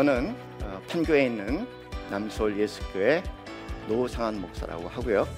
저는 0.00 0.34
어, 0.62 0.80
판교에 0.88 1.26
있는 1.26 1.66
남서울 2.10 2.58
예수교회 2.58 3.22
노상한 3.86 4.40
목사라고 4.40 4.88
하고요. 4.88 5.28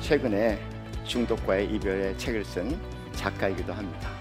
최근에 0.00 0.58
중독과의 1.04 1.66
이별의 1.74 2.16
책을 2.16 2.42
쓴 2.42 2.80
작가이기도 3.12 3.74
합니다. 3.74 4.15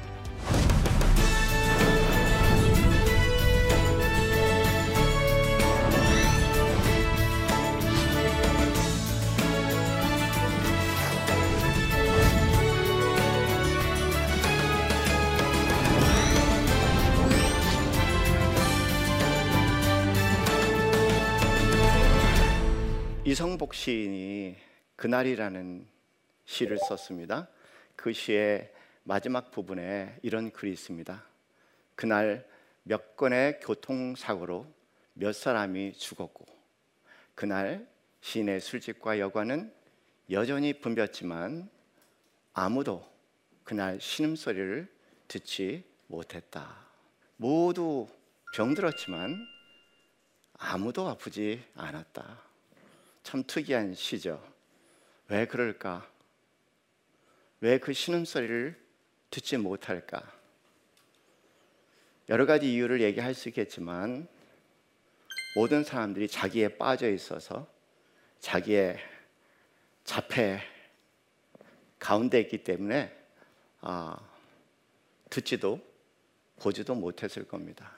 이성복 23.56 23.74
시인이 23.74 24.58
그날이라는 24.98 25.88
시를 26.44 26.78
썼습니다. 26.78 27.48
그 27.96 28.12
시의 28.12 28.70
마지막 29.04 29.50
부분에 29.50 30.20
이런 30.24 30.52
글이 30.52 30.74
있습니다. 30.74 31.24
그날 31.96 32.46
몇 32.84 33.16
건의 33.16 33.62
교통사고로 33.62 34.66
몇 35.14 35.34
사람이 35.34 35.94
죽었고 35.94 36.46
그날 37.34 37.88
시인의 38.20 38.60
술집과 38.60 39.20
여관은 39.20 39.74
여전히 40.32 40.74
붐볐지만 40.74 41.70
아무도 42.52 43.10
그날 43.64 44.02
신음소리를 44.02 44.94
듣지 45.30 45.86
못했다. 46.08 46.76
모두 47.38 48.08
병들었지만 48.54 49.48
아무도 50.58 51.08
아프지 51.08 51.64
않았다. 51.76 52.55
참 53.26 53.44
특이한 53.44 53.96
시죠. 53.96 54.40
왜 55.30 55.48
그럴까? 55.48 56.08
왜 57.60 57.80
그 57.80 57.92
신음소리를 57.92 58.80
듣지 59.32 59.58
못할까? 59.58 60.22
여러 62.30 62.46
가지 62.46 62.72
이유를 62.72 63.02
얘기할 63.02 63.34
수 63.34 63.50
있겠지만 63.50 64.28
모든 65.56 65.84
사람들이 65.84 66.28
자기에 66.28 66.78
빠져 66.78 67.10
있어서 67.10 67.68
자기의 68.42 69.00
자폐 70.04 70.62
가운데 71.98 72.40
있기 72.42 72.64
때문에 72.64 73.12
아, 73.82 74.20
듣지도 75.32 75.82
보지도 76.60 76.94
못했을 76.94 77.48
겁니다. 77.48 77.92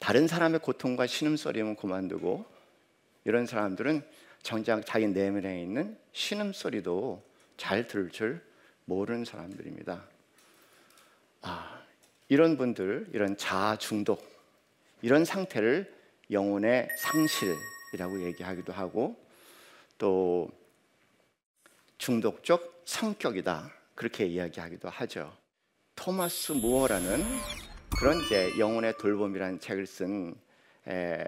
다른 0.00 0.26
사람의 0.26 0.58
고통과 0.58 1.06
신음소리면 1.06 1.76
그만두고 1.76 2.44
이런 3.24 3.46
사람들은 3.46 4.23
정작 4.44 4.84
자기 4.84 5.08
내면에 5.08 5.62
있는 5.62 5.98
신음소리도 6.12 7.24
잘 7.56 7.88
들을 7.88 8.10
줄 8.10 8.44
모르는 8.84 9.24
사람들입니다. 9.24 10.04
아, 11.40 11.82
이런 12.28 12.58
분들, 12.58 13.08
이런 13.14 13.38
자아 13.38 13.76
중독, 13.78 14.22
이런 15.00 15.24
상태를 15.24 15.90
영혼의 16.30 16.88
상실이라고 16.98 18.26
얘기하기도 18.26 18.70
하고 18.74 19.16
또 19.96 20.50
중독적 21.96 22.82
성격이다 22.84 23.72
그렇게 23.94 24.26
이야기하기도 24.26 24.90
하죠. 24.90 25.34
토마스 25.96 26.52
무어라는 26.52 27.24
그런 27.98 28.20
이제 28.20 28.50
영혼의 28.58 28.98
돌봄이라는 28.98 29.60
책을 29.60 29.86
쓴 29.86 30.34
에, 30.86 31.24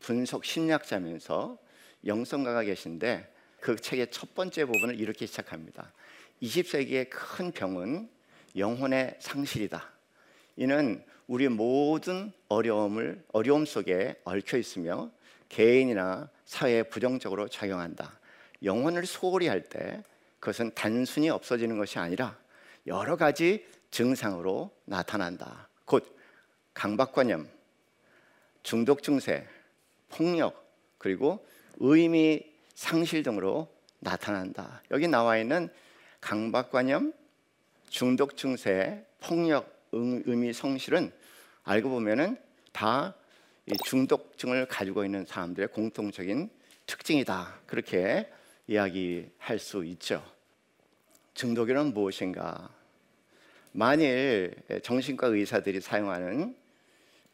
분석 0.00 0.44
심리학자면서 0.44 1.61
영성가가 2.06 2.62
계신데 2.64 3.32
그 3.60 3.76
책의 3.76 4.10
첫 4.10 4.34
번째 4.34 4.64
부분을 4.64 4.98
이렇게 4.98 5.26
시작합니다. 5.26 5.92
20세기의 6.42 7.08
큰 7.10 7.52
병은 7.52 8.08
영혼의 8.56 9.16
상실이다. 9.20 9.90
이는 10.56 11.04
우리 11.26 11.48
모든 11.48 12.32
어려움을 12.48 13.24
어려움 13.32 13.64
속에 13.64 14.16
얽혀 14.24 14.58
있으며 14.58 15.10
개인이나 15.48 16.28
사회에 16.44 16.82
부정적으로 16.84 17.48
작용한다. 17.48 18.18
영혼을 18.62 19.06
소홀히 19.06 19.48
할 19.48 19.62
때 19.68 20.02
그것은 20.40 20.72
단순히 20.74 21.30
없어지는 21.30 21.78
것이 21.78 22.00
아니라 22.00 22.36
여러 22.88 23.16
가지 23.16 23.64
증상으로 23.92 24.72
나타난다. 24.86 25.68
곧 25.84 26.16
강박관념, 26.74 27.48
중독 28.64 29.04
증세, 29.04 29.46
폭력, 30.08 30.66
그리고 30.98 31.46
의미 31.78 32.42
상실 32.74 33.22
등으로 33.22 33.68
나타난다. 34.00 34.82
여기 34.90 35.08
나와 35.08 35.38
있는 35.38 35.68
강박관념, 36.20 37.12
중독 37.88 38.36
증세, 38.36 39.04
폭력, 39.20 39.88
의미 39.92 40.52
성실은 40.52 41.12
알고 41.64 41.90
보면은 41.90 42.36
다 42.72 43.14
중독증을 43.84 44.66
가지고 44.66 45.04
있는 45.04 45.24
사람들의 45.26 45.68
공통적인 45.68 46.50
특징이다. 46.86 47.60
그렇게 47.66 48.28
이야기할 48.66 49.58
수 49.58 49.84
있죠. 49.84 50.24
중독이란 51.34 51.92
무엇인가? 51.92 52.70
만일 53.72 54.54
정신과 54.82 55.28
의사들이 55.28 55.80
사용하는 55.80 56.56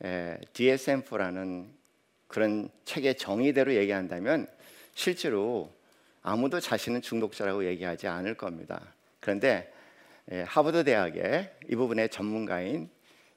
DSM-4라는 0.01 1.78
그런 2.29 2.71
책의 2.85 3.17
정의대로 3.17 3.75
얘기한다면 3.75 4.47
실제로 4.95 5.73
아무도 6.23 6.61
자신은 6.61 7.03
중독자라고 7.03 7.65
얘기하지 7.67 8.07
않을 8.07 8.35
겁니다. 8.35 8.81
그런데 9.21 9.73
하버드 10.47 10.85
대학의 10.85 11.51
이 11.71 11.75
부분의 11.75 12.11
전문가인 12.11 12.91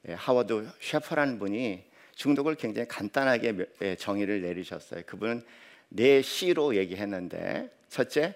하워드 0.10 0.70
셰퍼라는 0.82 1.40
분이 1.40 1.86
중독을 2.16 2.56
굉장히 2.56 2.88
간단하게 2.88 3.96
정의를 3.98 4.42
내리셨어요. 4.42 5.04
그분은 5.06 5.44
네 5.90 6.22
C로 6.22 6.76
얘기했는데 6.76 7.70
첫째 7.88 8.36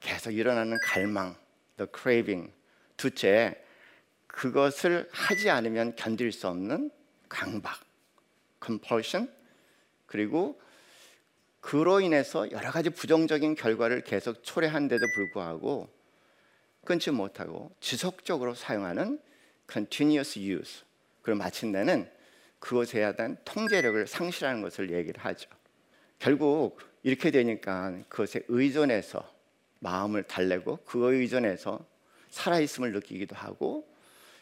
계속 0.00 0.30
일어나는 0.30 0.78
갈망, 0.82 1.36
the 1.76 1.88
craving. 1.94 2.50
둘째 2.96 3.54
그것을 4.26 5.08
하지 5.12 5.50
않으면 5.50 5.94
견딜 5.96 6.32
수 6.32 6.48
없는 6.48 6.90
강박, 7.28 7.80
compulsion. 8.64 9.30
그리고 10.10 10.60
그로 11.60 12.00
인해서 12.00 12.50
여러 12.50 12.72
가지 12.72 12.90
부정적인 12.90 13.54
결과를 13.54 14.00
계속 14.00 14.42
초래한데도 14.42 15.04
불구하고 15.14 15.88
끊지 16.84 17.12
못하고 17.12 17.70
지속적으로 17.78 18.54
사용하는 18.54 19.20
continuous 19.70 20.36
use. 20.40 20.82
그리고 21.22 21.38
마침내는 21.38 22.10
그것에 22.58 23.12
대한 23.14 23.36
통제력을 23.44 24.04
상실하는 24.08 24.62
것을 24.62 24.90
얘기를 24.90 25.24
하죠. 25.24 25.48
결국 26.18 26.80
이렇게 27.04 27.30
되니까 27.30 27.96
그것에 28.08 28.42
의존해서 28.48 29.32
마음을 29.78 30.24
달래고 30.24 30.78
그거에 30.78 31.18
의존해서 31.18 31.86
살아있음을 32.30 32.90
느끼기도 32.92 33.36
하고 33.36 33.88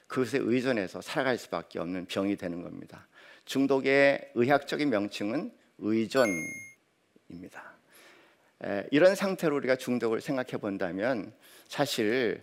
그것에 0.07 0.39
의존해서 0.41 1.03
살아갈 1.03 1.37
수밖에 1.37 1.79
없는 1.79 2.07
병이 2.07 2.37
되는 2.37 2.63
겁니다. 2.63 3.07
중독의 3.45 4.33
의학적인 4.35 4.89
명칭은 4.89 5.58
의존입니다. 5.79 6.49
이런 8.91 9.15
상태로 9.15 9.57
우리가 9.57 9.77
중독을 9.77 10.21
생각해 10.21 10.61
본다면 10.61 11.33
사실 11.69 12.43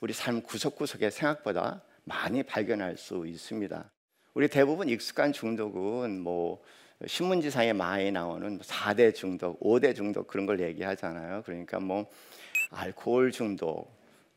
우리 0.00 0.12
삶 0.12 0.42
구석구석에 0.42 1.10
생각보다 1.10 1.82
많이 2.04 2.42
발견할 2.42 2.96
수 2.96 3.26
있습니다. 3.26 3.90
우리 4.34 4.48
대부분 4.48 4.88
익숙한 4.88 5.32
중독은 5.32 6.20
뭐 6.20 6.62
신문지상에 7.06 7.72
많이 7.72 8.12
나오는 8.12 8.58
4대 8.60 9.02
뭐 9.02 9.12
중독, 9.12 9.60
5대 9.60 9.94
중독 9.94 10.26
그런 10.26 10.46
걸 10.46 10.60
얘기하잖아요. 10.60 11.42
그러니까 11.44 11.80
뭐 11.80 12.10
알코올 12.70 13.32
중독 13.32 13.90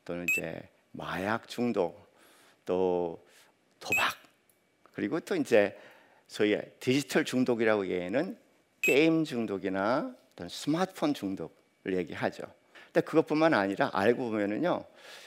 또는 0.06 0.26
이제 0.32 0.68
마약 0.92 1.48
중독 1.48 2.12
또 2.66 3.24
도박 3.80 4.16
그리고 4.94 5.20
또 5.20 5.36
이제 5.36 5.78
소위 6.34 6.58
디지털 6.80 7.26
중독이라고 7.26 7.86
얘기하는 7.86 8.36
게임 8.82 9.24
중독이나 9.24 10.16
어떤 10.32 10.50
스마트폰 10.50 11.14
중독을 11.14 11.96
얘기하죠. 11.96 12.42
근데 12.86 13.02
그것뿐만 13.02 13.54
아니라 13.54 13.92
알고 13.94 14.32
보면은요 14.32 14.84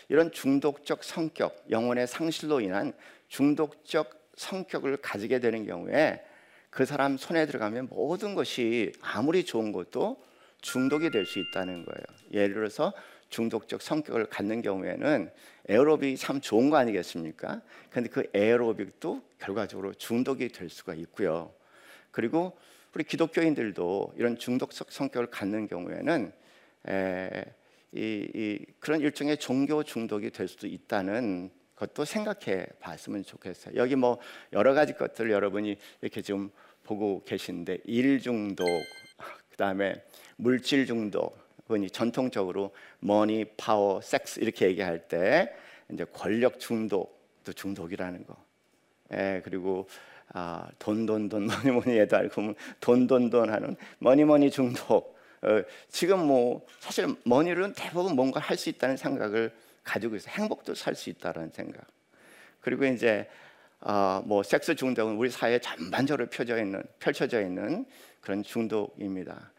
이런 0.09 0.33
중독적 0.33 1.05
성격, 1.05 1.65
영혼의 1.71 2.09
상실로 2.09 2.61
인한 2.61 2.93
중독적 3.29 4.33
성격을 4.35 4.97
가지게 4.97 5.39
되는 5.39 5.65
경우에 5.65 6.25
그 6.71 6.85
사람 6.85 7.17
손에 7.17 7.47
들어가면 7.47 7.87
모든 7.89 8.35
것이 8.35 8.91
아무리 9.01 9.45
좋은 9.45 9.71
것도 9.71 10.21
중독이 10.61 11.11
될 11.11 11.25
수 11.25 11.39
있다는 11.39 11.85
거예요. 11.85 12.03
예를 12.33 12.55
들어서 12.55 12.93
중독적 13.31 13.81
성격을 13.81 14.27
갖는 14.27 14.61
경우에는 14.61 15.31
에어로빅이 15.69 16.17
참 16.17 16.41
좋은 16.41 16.71
거 16.71 16.77
아니겠습니까? 16.77 17.61
근데 17.91 18.09
그 18.09 18.29
에어로빅도 18.33 19.23
결과적으로 19.39 19.95
중독이 19.95 20.49
될 20.49 20.69
수가 20.69 20.95
있고요. 20.95 21.53
그리고 22.11 22.57
우리 22.95 23.05
기독교인들도 23.05 24.15
이런 24.17 24.39
중독적 24.39 24.91
성격을 24.91 25.27
갖는 25.27 25.67
경우에는 25.67 26.33
에, 26.89 27.45
이, 27.93 28.29
이 28.35 28.65
그런 28.81 29.01
일종의 29.01 29.39
종교 29.39 29.83
중독이 29.83 30.31
될 30.31 30.49
수도 30.49 30.67
있다는 30.67 31.51
것도 31.75 32.05
생각해 32.05 32.67
봤으면 32.81 33.23
좋겠어요. 33.23 33.75
여기 33.77 33.97
뭐 33.97 34.19
여러 34.53 34.73
가지 34.73 34.95
것들 34.95 35.31
여러분이 35.31 35.77
이렇게 36.01 36.23
좀 36.23 36.51
보고 36.85 37.23
계신데 37.25 37.81
일 37.85 38.21
중독, 38.21 38.67
그다음에 39.51 40.03
물질 40.37 40.87
중독, 40.87 41.37
흔히 41.67 41.91
전통적으로 41.91 42.73
money, 43.01 43.45
파워, 43.57 44.01
섹스 44.01 44.41
이렇게 44.41 44.67
얘기할 44.67 45.09
때 45.09 45.53
이제 45.93 46.05
권력 46.13 46.59
중독도 46.61 47.53
중독이라는 47.53 48.27
거. 48.27 48.37
예, 49.13 49.41
그리고 49.45 49.89
아, 50.33 50.69
돈, 50.79 51.07
돈, 51.07 51.29
돈, 51.29 51.47
뭐니 51.47 51.71
뭐니 51.71 51.99
해도 51.99 52.17
알고 52.17 52.55
돈, 52.81 53.07
돈, 53.07 53.31
돈 53.31 53.51
하는 53.51 53.77
money, 53.99 54.25
money 54.25 54.51
중독. 54.51 55.17
어, 55.43 55.63
지금 55.89 56.27
뭐 56.27 56.67
사실 56.81 57.07
money는 57.25 57.75
대부분 57.75 58.17
뭔가 58.17 58.41
할 58.41 58.57
수 58.57 58.69
있다는 58.71 58.97
생각을 58.97 59.53
가지고 59.85 60.17
있어. 60.17 60.31
행복도 60.31 60.75
살 60.75 60.95
수 60.95 61.11
있다는 61.11 61.51
생각. 61.51 61.85
그리고 62.61 62.85
이제 62.85 63.29
어, 63.81 64.23
뭐 64.25 64.43
섹스 64.43 64.75
중독은 64.75 65.17
우리 65.17 65.31
사회에 65.31 65.59
전반적으로 65.61 66.27
펴져 66.29 66.59
있는 66.59 66.83
펼쳐져 66.99 67.41
있는 67.43 67.85
그런 68.21 68.43
중독입니다. 68.43 69.53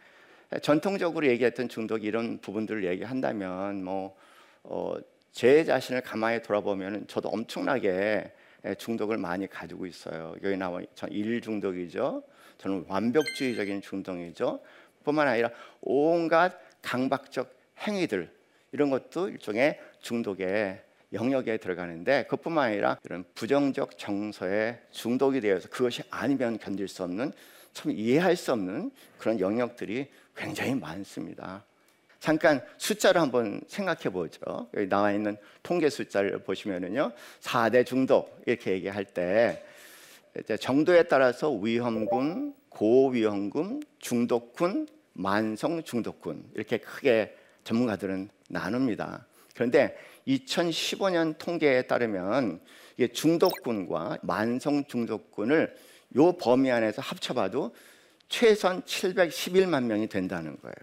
전통적으로 0.61 1.27
얘기했던 1.27 1.67
중독 1.69 2.03
이런 2.03 2.39
부분들을 2.39 2.85
얘기한다면 2.85 3.83
뭐 3.83 4.15
어, 4.63 4.95
제 5.31 5.63
자신을 5.63 6.01
가만히 6.01 6.41
돌아보면 6.41 7.07
저도 7.07 7.29
엄청나게 7.29 8.31
중독을 8.77 9.17
많이 9.17 9.47
가지고 9.47 9.85
있어요. 9.85 10.35
여기 10.43 10.57
나와 10.57 10.81
전1 10.95 11.43
중독이죠. 11.43 12.23
저는 12.57 12.85
완벽주의적인 12.87 13.81
중독이죠. 13.81 14.61
뿐만 15.03 15.27
아니라 15.27 15.51
온갖 15.81 16.59
강박적 16.81 17.55
행위들 17.79 18.29
이런 18.71 18.89
것도 18.89 19.29
일종의 19.29 19.79
중독의 20.01 20.81
영역에 21.13 21.57
들어가는데 21.57 22.25
그뿐만 22.29 22.71
아니라 22.71 22.97
이런 23.03 23.23
부정적 23.33 23.97
정서에 23.97 24.81
중독이 24.91 25.39
되어서 25.39 25.69
그것이 25.69 26.03
아니면 26.09 26.57
견딜 26.57 26.87
수 26.87 27.03
없는 27.03 27.31
참 27.71 27.91
이해할 27.91 28.35
수 28.35 28.51
없는 28.51 28.91
그런 29.17 29.39
영역들이 29.39 30.07
굉장히 30.37 30.75
많습니다. 30.75 31.65
잠깐 32.19 32.61
숫자를 32.77 33.21
한번 33.21 33.61
생각해 33.67 34.09
보죠. 34.11 34.69
여기 34.73 34.87
나와 34.87 35.11
있는 35.11 35.37
통계 35.63 35.89
숫자를 35.89 36.39
보시면은요. 36.39 37.11
4대 37.41 37.85
중독 37.85 38.41
이렇게 38.45 38.71
얘기할 38.71 39.05
때 39.05 39.63
정도에 40.59 41.03
따라서 41.03 41.51
위험군, 41.51 42.53
고위험군, 42.69 43.83
중독군, 43.99 44.87
만성 45.13 45.83
중독군 45.83 46.49
이렇게 46.55 46.77
크게 46.77 47.35
전문가들은 47.63 48.29
나눕니다. 48.49 49.25
그런데 49.55 49.97
2015년 50.27 51.37
통계에 51.37 51.83
따르면 51.83 52.61
중독군과 53.13 54.19
만성 54.21 54.85
중독군을 54.85 55.75
요 56.17 56.31
범위 56.33 56.71
안에서 56.71 57.01
합쳐봐도 57.01 57.73
최선 58.29 58.81
711만 58.83 59.83
명이 59.85 60.07
된다는 60.07 60.57
거예요. 60.59 60.75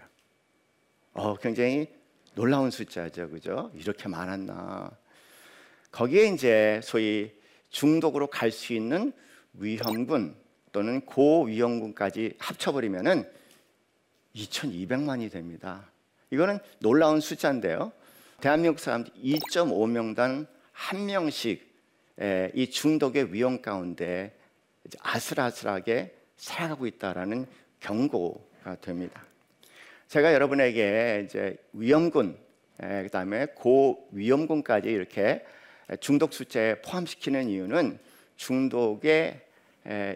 어, 1.13 1.35
굉장히 1.37 1.87
놀라운 2.33 2.71
숫자죠, 2.71 3.29
그죠? 3.29 3.71
이렇게 3.75 4.09
많았나? 4.09 4.91
거기에 5.91 6.27
이제 6.27 6.81
소위 6.83 7.31
중독으로 7.69 8.27
갈 8.27 8.51
수 8.51 8.73
있는 8.73 9.13
위험군 9.53 10.35
또는 10.71 11.01
고위험군까지 11.01 12.33
합쳐버리면은 12.37 13.29
2,200만이 14.35 15.31
됩니다. 15.31 15.89
이거는 16.31 16.59
놀라운 16.79 17.21
숫자인데요. 17.21 17.93
대한민국 18.41 18.79
사람 18.79 19.05
2.5명당 19.05 20.47
한 20.73 21.05
명씩 21.05 21.73
이 22.53 22.69
중독의 22.69 23.33
위험 23.33 23.61
가운데 23.61 24.37
아슬아슬하게 24.99 26.13
살아가고 26.37 26.87
있다라는 26.87 27.45
경고가 27.79 28.75
됩니다. 28.81 29.23
제가 30.07 30.33
여러분에게 30.33 31.23
이제 31.25 31.57
위험군, 31.73 32.37
그다음에 32.77 33.47
고위험군까지 33.55 34.89
이렇게 34.89 35.45
중독 35.99 36.33
숫자에 36.33 36.81
포함시키는 36.81 37.49
이유는 37.49 37.99
중독의 38.35 39.41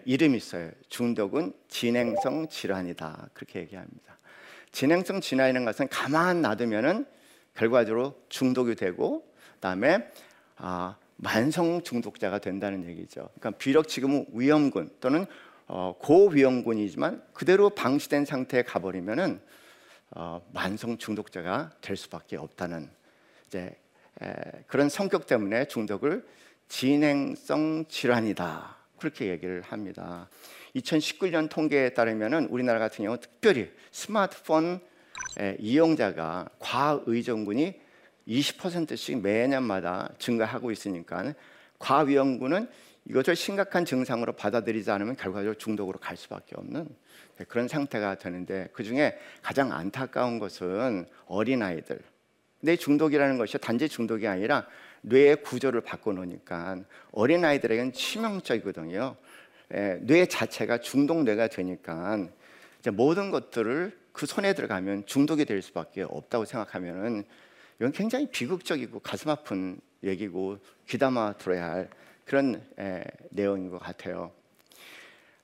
이름이 0.05 0.37
있어요. 0.37 0.71
중독은 0.89 1.53
진행성 1.67 2.49
질환이다. 2.49 3.29
그렇게 3.33 3.61
얘기합니다. 3.61 4.17
진행성 4.71 5.21
질환이라는 5.21 5.65
것은 5.65 5.87
가만 5.89 6.41
놔두면은 6.41 7.05
결과적으로 7.55 8.15
중독이 8.29 8.75
되고 8.75 9.27
그다음에 9.55 10.07
아, 10.57 10.95
만성 11.15 11.81
중독자가 11.83 12.39
된다는 12.39 12.85
얘기죠. 12.87 13.29
그러니까 13.39 13.51
비록 13.51 13.87
지금은 13.87 14.27
위험군 14.31 14.91
또는 15.01 15.25
어, 15.71 15.93
고위험군이지만 15.99 17.21
그대로 17.31 17.69
방치된 17.69 18.25
상태에 18.25 18.63
가버리면은 18.63 19.39
어, 20.11 20.41
만성 20.51 20.97
중독자가 20.97 21.71
될 21.79 21.95
수밖에 21.95 22.37
없다는 22.37 22.89
이제 23.47 23.77
에, 24.21 24.33
그런 24.65 24.89
성격 24.89 25.27
때문에 25.27 25.67
중독을 25.67 26.25
진행성 26.67 27.85
질환이다 27.87 28.77
그렇게 28.97 29.27
얘기를 29.27 29.61
합니다. 29.61 30.27
2019년 30.75 31.49
통계에 31.49 31.93
따르면은 31.93 32.47
우리나라 32.47 32.79
같은 32.79 33.05
경우 33.05 33.19
특별히 33.19 33.71
스마트폰 33.91 34.79
에, 35.39 35.55
이용자가 35.59 36.49
과의존군이 36.57 37.79
20%씩 38.27 39.21
매년마다 39.21 40.09
증가하고 40.17 40.71
있으니까 40.71 41.35
과위험군은 41.77 42.67
이것을 43.09 43.35
심각한 43.35 43.85
증상으로 43.85 44.33
받아들이지 44.33 44.91
않으면 44.91 45.15
결과적으로 45.15 45.55
중독으로 45.55 45.99
갈 45.99 46.15
수밖에 46.15 46.55
없는 46.55 46.87
그런 47.47 47.67
상태가 47.67 48.15
되는데 48.15 48.69
그 48.71 48.83
중에 48.83 49.17
가장 49.41 49.71
안타까운 49.71 50.37
것은 50.37 51.07
어린 51.25 51.63
아이들. 51.63 51.99
내 52.61 52.75
중독이라는 52.75 53.37
것이 53.37 53.57
단지 53.57 53.89
중독이 53.89 54.27
아니라 54.27 54.67
뇌의 55.01 55.43
구조를 55.43 55.81
바꿔놓으니까 55.81 56.83
어린 57.11 57.43
아이들에게는 57.45 57.93
치명적이거든요. 57.93 59.15
예, 59.73 59.97
뇌 60.01 60.25
자체가 60.25 60.79
중독 60.79 61.23
뇌가 61.23 61.47
되니까 61.47 62.27
모든 62.93 63.31
것들을 63.31 63.97
그 64.11 64.25
손에 64.25 64.53
들어가면 64.53 65.05
중독이 65.05 65.45
될 65.45 65.61
수밖에 65.61 66.03
없다고 66.03 66.45
생각하면은 66.45 67.23
이건 67.79 67.91
굉장히 67.91 68.27
비극적이고 68.29 68.99
가슴 68.99 69.29
아픈 69.29 69.79
얘기고 70.03 70.57
귀담아 70.87 71.37
들어야 71.37 71.71
할 71.71 71.89
그런 72.29 72.63
에, 72.77 73.03
내용인 73.31 73.71
것 73.71 73.79
같아요. 73.79 74.31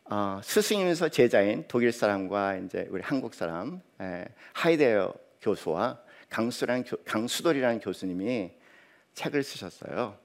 어, 0.04 0.40
스승이면서 0.44 1.10
제자인 1.10 1.66
독일 1.68 1.92
사람과 1.92 2.58
이제 2.58 2.86
우리 2.92 3.02
한국 3.02 3.34
사람 3.34 3.82
에, 4.00 4.26
하이데어 4.54 5.12
교수와 5.42 6.00
강수란 6.30 6.84
강수돌이라는 7.06 7.80
교수님이 7.80 8.52
책을 9.16 9.42
쓰셨어요. 9.42 10.16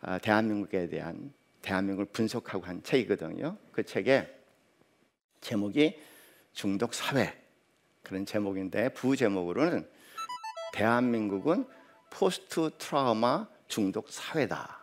어, 0.00 0.18
대한민국에 0.22 0.88
대한 0.88 1.34
대한민국을 1.60 2.06
분석하고 2.06 2.64
한 2.64 2.82
책이거든요. 2.82 3.58
그 3.70 3.82
책에 3.82 4.26
제목이 5.42 6.00
중독 6.54 6.94
사회 6.94 7.38
그런 8.02 8.24
제목인데 8.24 8.94
부 8.94 9.14
제목으로는 9.14 9.86
대한민국은 10.72 11.66
포스트 12.08 12.70
트라우마 12.78 13.46
중독 13.68 14.08
사회다. 14.08 14.79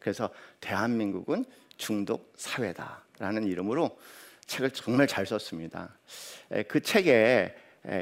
그래서 0.00 0.30
대한민국은 0.60 1.44
중독 1.76 2.32
사회다라는 2.36 3.44
이름으로 3.44 3.96
책을 4.46 4.72
정말 4.72 5.06
잘 5.06 5.24
썼습니다. 5.24 5.96
그 6.66 6.80
책에 6.80 7.54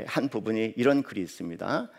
한 0.07 0.29
부분이 0.29 0.75
이런 0.77 1.03
글이 1.03 1.21
있습니다. 1.21 1.91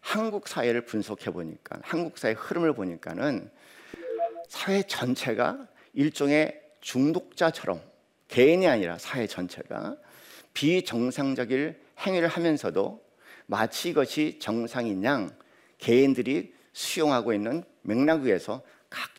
한국 0.00 0.48
사회를 0.48 0.84
분석해 0.84 1.30
보니까 1.30 1.78
한국 1.82 2.18
사회 2.18 2.32
흐름을 2.32 2.74
보니까는 2.74 3.50
사회 4.48 4.82
전체가 4.82 5.66
일종의 5.94 6.60
중독자처럼 6.80 7.80
개인이 8.28 8.66
아니라 8.66 8.98
사회 8.98 9.26
전체가 9.26 9.96
비정상적인 10.52 11.76
행위를 12.00 12.28
하면서도 12.28 13.02
마치 13.46 13.90
이것이 13.90 14.38
정상인 14.40 15.04
양 15.04 15.30
개인들이 15.78 16.52
수용하고 16.72 17.32
있는 17.32 17.62
맥락 17.82 18.22
위에서 18.22 18.62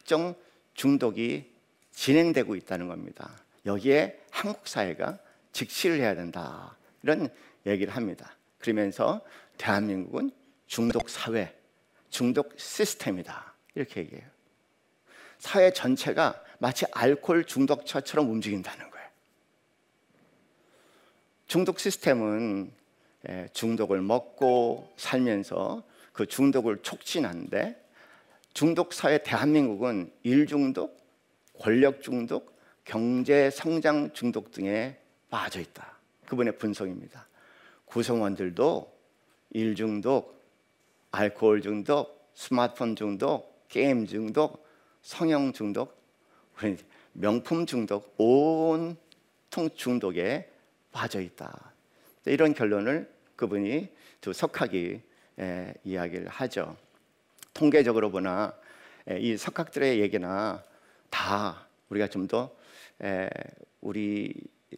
각종 0.06 0.36
중독이 0.76 1.52
진행되고 1.92 2.56
있다는 2.56 2.88
겁니다. 2.88 3.42
여기에 3.66 4.20
한국 4.30 4.68
사회가 4.68 5.18
직시를 5.52 6.00
해야 6.00 6.14
된다. 6.14 6.78
이런 7.02 7.28
얘기를 7.66 7.96
합니다. 7.96 8.36
그러면서 8.60 9.22
대한민국은 9.58 10.30
중독 10.68 11.10
사회, 11.10 11.58
중독 12.12 12.54
시스템이다. 12.56 13.56
이렇게 13.74 14.02
얘기해요. 14.02 14.24
사회 15.40 15.74
전체가 15.74 16.40
마치 16.60 16.86
알코올 16.92 17.46
중독처처럼 17.46 18.30
움직인다는 18.30 18.92
거예요. 18.92 19.08
중독 21.48 21.80
시스템은 21.80 22.72
예, 23.28 23.50
중독을 23.54 24.02
먹고 24.02 24.94
살면서 24.98 25.82
그 26.14 26.28
중독을 26.28 26.84
촉진하는데 26.84 27.85
중독 28.56 28.94
사회 28.94 29.18
대한민국은 29.18 30.14
일 30.24 30.48
중독, 30.48 30.98
권력 31.60 32.02
중독, 32.02 32.58
경제 32.86 33.50
성장 33.50 34.14
중독 34.14 34.52
등에 34.52 34.98
빠져 35.30 35.60
있다. 35.60 36.00
그분의 36.26 36.58
분석입니다. 36.58 37.28
구성원들도 37.84 38.98
일 39.50 39.76
중독, 39.76 40.42
알코올 41.12 41.62
중독, 41.64 42.32
스마트폰 42.34 42.96
중독, 42.96 43.68
게임 43.68 44.08
중독, 44.08 44.66
성형 45.02 45.52
중독, 45.52 46.02
명품 47.12 47.66
중독, 47.66 48.16
온통 48.18 49.70
중독에 49.76 50.50
빠져 50.94 51.20
있다. 51.20 51.74
이런 52.24 52.54
결론을 52.54 53.12
그분이 53.36 53.90
두 54.22 54.32
석학이 54.32 55.02
에, 55.40 55.74
이야기를 55.84 56.30
하죠. 56.30 56.78
통계적으로 57.56 58.12
보나 58.12 58.54
에, 59.10 59.18
이 59.20 59.36
석학들의 59.38 60.00
얘기나 60.00 60.64
다 61.10 61.68
우리가 61.90 62.08
좀 62.08 62.28
더 62.28 62.52
우리 63.82 64.34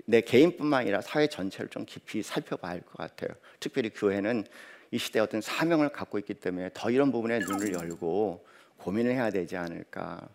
내 0.06 0.22
개인뿐만 0.22 0.82
아니라 0.82 1.02
사회 1.02 1.28
전체를 1.28 1.70
좀 1.70 1.86
깊이 1.86 2.22
살펴봐야 2.22 2.72
할 2.74 2.82
것 2.82 2.98
같아요. 2.98 3.30
특별히 3.60 3.90
교회는 3.90 4.46
이 4.92 4.98
시대에 4.98 5.22
어떤 5.22 5.42
사명을 5.42 5.90
갖고 5.90 6.18
있기 6.20 6.36
때문에 6.36 6.70
더 6.74 6.90
이런 6.92 7.12
부분에 7.12 7.40
눈을 7.40 7.74
열고 7.74 8.46
고민을 8.78 9.12
해야 9.12 9.30
되지 9.32 9.58
않을까. 9.58 10.28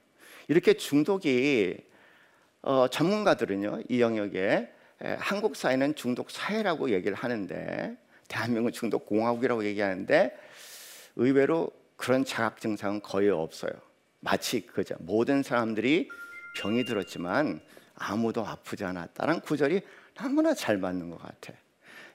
이렇게 0.49 0.75
중독이 0.75 1.77
어, 2.63 2.87
전문가들은요 2.89 3.83
이 3.89 4.01
영역에 4.01 4.73
에, 5.03 5.17
한국 5.19 5.55
사회는 5.57 5.95
중독 5.95 6.31
사회라고 6.31 6.91
얘기를 6.91 7.17
하는데 7.17 7.97
대한민국 8.29 8.73
중독 8.73 9.07
공화국이라고 9.07 9.65
얘기하는데 9.65 10.37
의외로 11.17 11.71
그런 11.97 12.25
자각 12.25 12.61
증상은 12.61 13.01
거의 13.03 13.31
없어요. 13.31 13.73
마치 14.21 14.61
그죠 14.61 14.95
모든 15.01 15.43
사람들이 15.43 16.09
병이 16.57 16.85
들었지만 16.85 17.61
아무도 17.95 18.47
아프지 18.47 18.85
않았다는 18.85 19.41
구절이 19.41 19.81
너무나 20.15 20.55
잘 20.55 20.79
맞는 20.79 21.11
것 21.11 21.21
같아. 21.21 21.53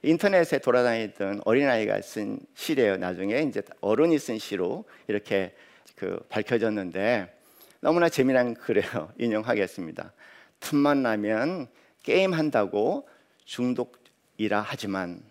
인터넷에 0.02 0.58
돌아다니던 0.58 1.42
어린아이가 1.44 2.00
쓴 2.02 2.38
시래요. 2.54 2.96
나중에 2.96 3.40
이제 3.42 3.62
어른이 3.80 4.18
쓴 4.18 4.38
시로 4.38 4.84
이렇게 5.08 5.54
그 5.96 6.24
밝혀졌는데 6.28 7.34
너무나 7.80 8.08
재미난 8.08 8.54
글이에요. 8.54 9.12
인용하겠습니다. 9.18 10.12
틈만 10.60 11.02
나면 11.02 11.68
게임 12.02 12.32
한다고 12.32 13.08
중독이라 13.44 14.60
하지만 14.60 15.22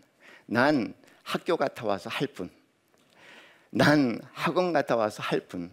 난 0.46 0.94
학교 1.24 1.58
갔다 1.58 1.86
와서 1.86 2.10
할 2.10 2.28
뿐. 2.28 2.50
난 3.70 4.20
학원 4.34 4.74
갔다 4.74 4.96
와서 4.96 5.22
할 5.22 5.40
뿐. 5.42 5.72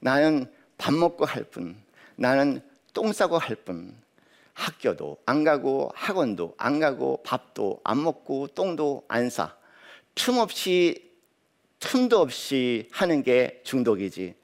나는 0.00 0.46
밥 0.78 0.94
먹고 0.94 1.24
할 1.24 1.44
뿐. 1.44 1.76
나는 2.16 2.60
똥 2.92 3.12
싸고 3.12 3.38
할 3.38 3.56
뿐. 3.56 3.94
학교도 4.54 5.18
안 5.26 5.42
가고 5.42 5.90
학원도 5.94 6.54
안 6.58 6.78
가고 6.78 7.22
밥도 7.24 7.80
안 7.84 8.02
먹고 8.02 8.48
똥도 8.48 9.04
안 9.08 9.28
싸. 9.30 9.56
틈 10.14 10.38
없이 10.38 11.10
틈도 11.80 12.20
없이 12.20 12.88
하는 12.92 13.22
게 13.22 13.60
중독이지. 13.64 14.34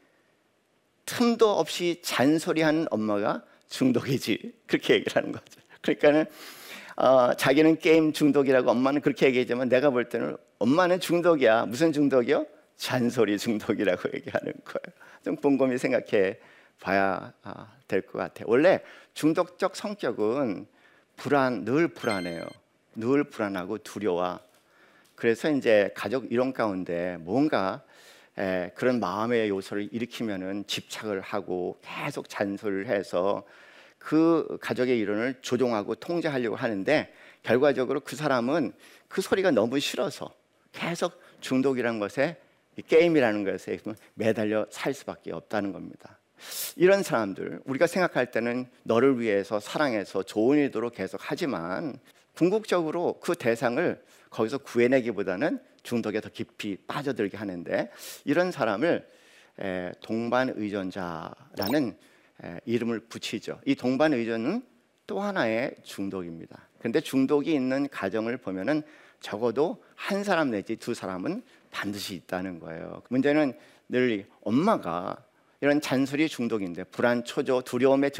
틈도 1.07 1.51
없이 1.51 2.01
잔소리하는 2.03 2.87
엄마가 2.91 3.45
중독이지. 3.69 4.53
그렇게 4.67 4.95
얘기를 4.95 5.15
하는 5.15 5.33
거죠. 5.33 5.61
그러니까는 5.81 6.27
어, 6.97 7.33
자기는 7.35 7.79
게임 7.79 8.13
중독이라고 8.13 8.71
엄마는 8.71 9.01
그렇게 9.01 9.27
얘기하지만 9.27 9.69
내가 9.69 9.91
볼 9.91 10.09
때는 10.09 10.37
엄마는 10.59 11.01
중독이야. 11.01 11.67
무슨 11.67 11.93
중독이요? 11.93 12.47
잔소리 12.81 13.39
중독이라고 13.39 14.09
얘기하는 14.17 14.53
거예요. 14.65 14.99
좀 15.23 15.37
곰곰이 15.37 15.77
생각해 15.77 16.39
봐야 16.81 17.33
아, 17.43 17.75
될것 17.87 18.13
같아요. 18.13 18.47
원래 18.49 18.81
중독적 19.13 19.77
성격은 19.77 20.67
불안, 21.17 21.67
늘 21.67 21.89
불안해요. 21.89 22.43
늘 22.97 23.25
불안하고 23.25 23.79
두려워. 23.79 24.41
그래서 25.15 25.51
이제 25.51 25.91
가족 25.95 26.33
이론 26.33 26.55
가운데 26.55 27.19
뭔가 27.21 27.83
에, 28.39 28.73
그런 28.75 28.99
마음의 28.99 29.51
요소를 29.51 29.91
일으키면은 29.93 30.65
집착을 30.67 31.21
하고 31.21 31.79
계속 31.83 32.31
잔소리를 32.31 32.87
해서 32.87 33.45
그 33.99 34.57
가족의 34.63 34.99
이론을 34.99 35.41
조종하고 35.43 35.97
통제하려고 35.97 36.57
하는데 36.57 37.13
결과적으로 37.43 38.01
그 38.01 38.17
사람은 38.17 38.73
그 39.09 39.21
소리가 39.21 39.51
너무 39.51 39.79
싫어서 39.79 40.33
계속 40.73 41.21
중독이라는 41.43 42.01
것에 42.01 42.39
게임이라는 42.87 43.45
것에 43.45 43.79
매달려 44.15 44.67
살 44.71 44.95
수밖에 44.95 45.33
없다는 45.33 45.73
겁니다. 45.73 46.19
이런 46.77 47.03
사람들 47.03 47.61
우리가 47.65 47.87
생각할 47.87 48.31
때는 48.31 48.67
너를 48.83 49.21
위해서 49.21 49.61
사랑해서 49.61 50.23
좋은 50.23 50.59
의도로 50.59 50.91
계속 50.91 51.21
하지만 51.23 51.99
궁극적으로 52.35 53.21
그 53.21 53.35
대상을 53.35 54.03
거기서 54.31 54.59
구해내기보다는 54.59 55.59
중독에 55.83 56.21
더 56.21 56.29
깊이 56.31 56.77
빠져들게 56.87 57.37
하는데 57.37 57.91
이런 58.25 58.51
사람을 58.51 59.07
동반 60.01 60.53
의존자라는 60.57 61.97
이름을 62.65 63.01
붙이죠. 63.01 63.61
이 63.67 63.75
동반 63.75 64.15
의존은 64.15 64.63
또 65.07 65.21
하나의 65.21 65.75
중독입니다. 65.83 66.69
그런데 66.79 67.01
중독이 67.01 67.53
있는 67.53 67.89
가정을 67.89 68.39
보면은 68.39 68.83
적어도 69.21 69.83
한 69.95 70.25
사람 70.25 70.51
내지 70.51 70.77
두 70.77 70.95
사람은 70.95 71.43
반드시 71.71 72.15
있다는 72.15 72.59
거예요. 72.59 73.03
문제는 73.09 73.53
늘 73.89 74.27
엄마가 74.43 75.17
이런 75.61 75.81
잔소리 75.81 76.29
중독인데 76.29 76.85
불안, 76.85 77.25
초조, 77.25 77.63
두려움의 77.63 78.13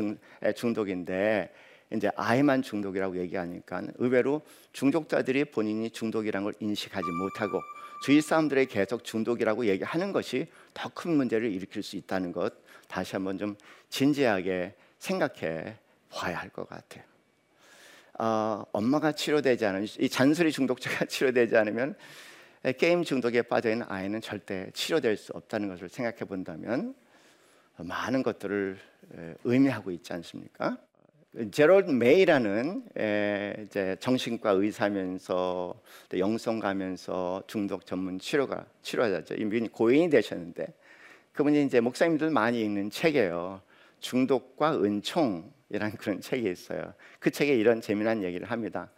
중독인데 0.55 1.53
이제 1.93 2.11
아이만 2.17 2.63
중독이라고 2.63 3.19
얘기하니까 3.19 3.83
의외로 3.99 4.43
중독자들이 4.73 5.47
본인이 5.47 5.91
중독이라는 5.91 6.45
걸 6.45 6.55
인식하지 6.61 7.07
못하고 7.11 7.61
주위 8.05 8.21
사람들의 8.21 8.67
계속 8.67 9.05
중독이라고 9.05 9.67
얘기하는 9.67 10.13
것이 10.13 10.47
더 10.75 10.89
큰 10.95 11.17
문제를 11.17 11.51
일으킬 11.51 11.83
수 11.83 11.97
있다는 11.97 12.33
것 12.33 12.53
다시 12.89 13.13
한번 13.17 13.39
좀 13.39 13.57
진지하게 13.89 14.75
생각해 14.99 15.77
봐야 16.11 16.37
할 16.39 16.51
것 16.51 16.69
같아요. 16.69 17.05
어, 18.19 18.65
엄마가 18.73 19.13
치료되지 19.13 19.65
않은 19.67 19.87
이 19.99 20.09
잔소리 20.09 20.53
중독자가 20.53 21.07
치료되지 21.09 21.57
않으면 21.57 21.97
게임 22.77 23.03
중독에 23.03 23.43
빠져 23.43 23.71
있는 23.71 23.87
아이는 23.89 24.21
절대 24.21 24.71
치료될 24.75 25.17
수 25.17 25.33
없다는 25.35 25.69
것을 25.69 25.89
생각해 25.89 26.19
본다면 26.21 26.95
많은 27.77 28.23
것들을 28.23 28.79
의미하고 29.45 29.91
있지 29.93 30.13
않습니까? 30.13 30.77
제럴드 31.53 31.91
메이라는 31.91 32.85
이제 33.65 33.97
정신과 34.01 34.51
의사면서 34.51 35.81
영성가면서 36.17 37.45
중독 37.47 37.87
전문 37.87 38.19
치료가 38.19 38.67
치료자죠. 38.83 39.37
이미 39.37 39.67
고인이 39.67 40.11
되셨는데 40.11 40.67
그분이 41.33 41.65
이제 41.65 41.81
목사님들 41.81 42.31
많이 42.31 42.61
읽는 42.61 42.91
책이에요. 42.91 43.63
중독과 44.01 44.83
은총이라는 44.83 45.97
그런 45.99 46.21
책이 46.21 46.51
있어요. 46.51 46.93
그 47.21 47.31
책에 47.31 47.55
이런 47.55 47.81
재미난 47.81 48.23
얘기를 48.23 48.51
합니다. 48.51 48.91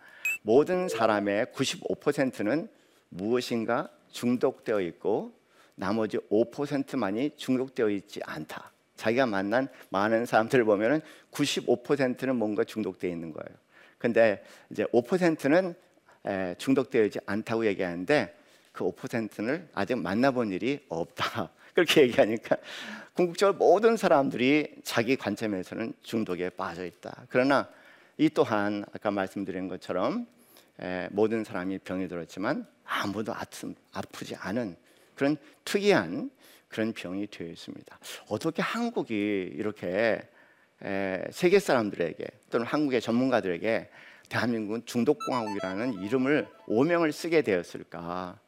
모든 0.42 0.88
사람의 0.88 1.46
95%는 1.46 2.68
무엇인가 3.12 3.88
중독되어 4.10 4.80
있고 4.80 5.32
나머지 5.74 6.18
5%만이 6.18 7.30
중독되어 7.36 7.88
있지 7.90 8.20
않다. 8.24 8.72
자기가 8.96 9.26
만난 9.26 9.68
많은 9.90 10.26
사람들을 10.26 10.64
보면은 10.64 11.00
95%는 11.32 12.36
뭔가 12.36 12.64
중독되어 12.64 13.10
있는 13.10 13.32
거예요. 13.32 13.58
근데 13.98 14.44
이제 14.70 14.84
5%는 14.84 15.74
중독되어 16.58 17.04
있지 17.04 17.18
않다고 17.26 17.66
얘기하는데 17.66 18.36
그 18.72 18.84
5%를 18.84 19.68
아직 19.74 19.96
만나본 19.96 20.52
일이 20.52 20.84
없다. 20.88 21.50
그렇게 21.74 22.02
얘기하니까 22.02 22.56
궁극적으로 23.14 23.56
모든 23.56 23.96
사람들이 23.96 24.76
자기 24.84 25.16
관점에서는 25.16 25.94
중독에 26.02 26.50
빠져 26.50 26.84
있다. 26.84 27.24
그러나 27.28 27.68
이 28.18 28.28
또한 28.28 28.84
아까 28.94 29.10
말씀드린 29.10 29.68
것처럼 29.68 30.26
모든 31.10 31.44
사람이 31.44 31.78
병이 31.78 32.08
들었지만 32.08 32.66
아무도 32.84 33.34
아프지 33.92 34.36
않은 34.36 34.76
그런 35.14 35.36
특이한 35.64 36.30
그런 36.68 36.92
병이 36.92 37.26
되어 37.28 37.48
있습니다. 37.48 37.98
어떻게 38.28 38.62
한국이 38.62 39.50
이렇게 39.54 40.20
세계 41.30 41.58
사람들에게 41.58 42.26
또는 42.50 42.66
한국의 42.66 43.00
전문가들에게 43.00 43.90
대한민국은 44.28 44.82
중독공화국이라는 44.86 46.02
이름을 46.02 46.48
오명을 46.66 47.12
쓰게 47.12 47.42
되었을까? 47.42 48.40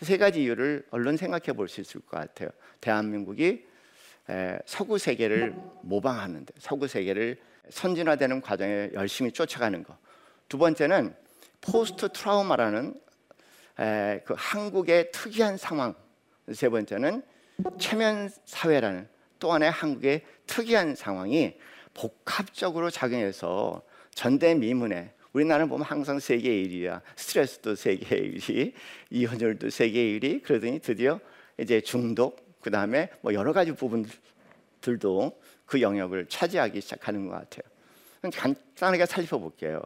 세 0.00 0.18
가지 0.18 0.42
이유를 0.42 0.86
얼른 0.90 1.16
생각해 1.16 1.52
볼 1.54 1.68
수 1.68 1.80
있을 1.80 2.00
것 2.02 2.18
같아요. 2.18 2.50
대한민국이 2.80 3.66
서구 4.66 4.98
세계를 4.98 5.54
모방하는데 5.82 6.52
서구 6.58 6.86
세계를 6.86 7.40
선진화되는 7.70 8.40
과정에 8.40 8.90
열심히 8.92 9.32
쫓아가는 9.32 9.82
것. 9.82 9.96
두 10.48 10.58
번째는 10.58 11.14
포스트 11.60 12.08
트라우마라는 12.12 13.00
에, 13.80 14.20
그 14.24 14.34
한국의 14.36 15.10
특이한 15.10 15.56
상황. 15.56 15.94
세 16.52 16.68
번째는 16.68 17.22
체면 17.78 18.30
사회라는 18.44 19.08
또 19.38 19.52
하나의 19.52 19.70
한국의 19.72 20.22
특이한 20.46 20.94
상황이 20.94 21.56
복합적으로 21.94 22.90
작용해서 22.90 23.82
전대미문에 24.14 25.14
우리나라는 25.32 25.68
보면 25.68 25.86
항상 25.86 26.18
세계 26.18 26.50
1위야. 26.50 27.00
스트레스도 27.16 27.74
세계 27.76 28.16
1위, 28.16 28.72
이혼율도 29.10 29.70
세계 29.70 30.00
1위. 30.00 30.42
그러더니 30.42 30.80
드디어 30.80 31.20
이제 31.58 31.80
중독, 31.80 32.58
그 32.60 32.70
다음에 32.70 33.10
뭐 33.20 33.32
여러 33.32 33.52
가지 33.52 33.72
부분들도 33.72 35.40
그 35.66 35.80
영역을 35.80 36.26
차지하기 36.26 36.80
시작하는 36.80 37.28
것 37.28 37.34
같아요. 37.34 37.62
간단하게 38.32 39.06
살펴볼게요. 39.06 39.80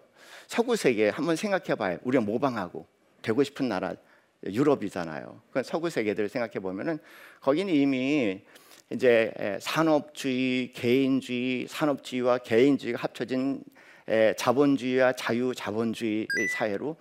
서구 0.46 0.76
세계 0.76 1.10
한번 1.10 1.36
생각해봐요. 1.36 1.98
우리가 2.02 2.24
모방하고 2.24 2.86
되고 3.25 3.43
싶은 3.43 3.69
나라 3.69 3.95
유럽이잖아요. 4.45 5.40
그 5.50 5.62
서구 5.62 5.88
세계들 5.88 6.28
생각해 6.28 6.61
보면은 6.61 6.99
거기는 7.40 7.73
이미 7.73 8.43
이제 8.93 9.33
산업주의, 9.61 10.73
개인주의, 10.73 11.66
산업주의와 11.66 12.38
개인주의가 12.38 13.02
합쳐진 13.02 13.64
자본주의와 14.37 15.14
자유 15.14 15.54
자본주의 15.57 16.26
사회로 16.52 16.97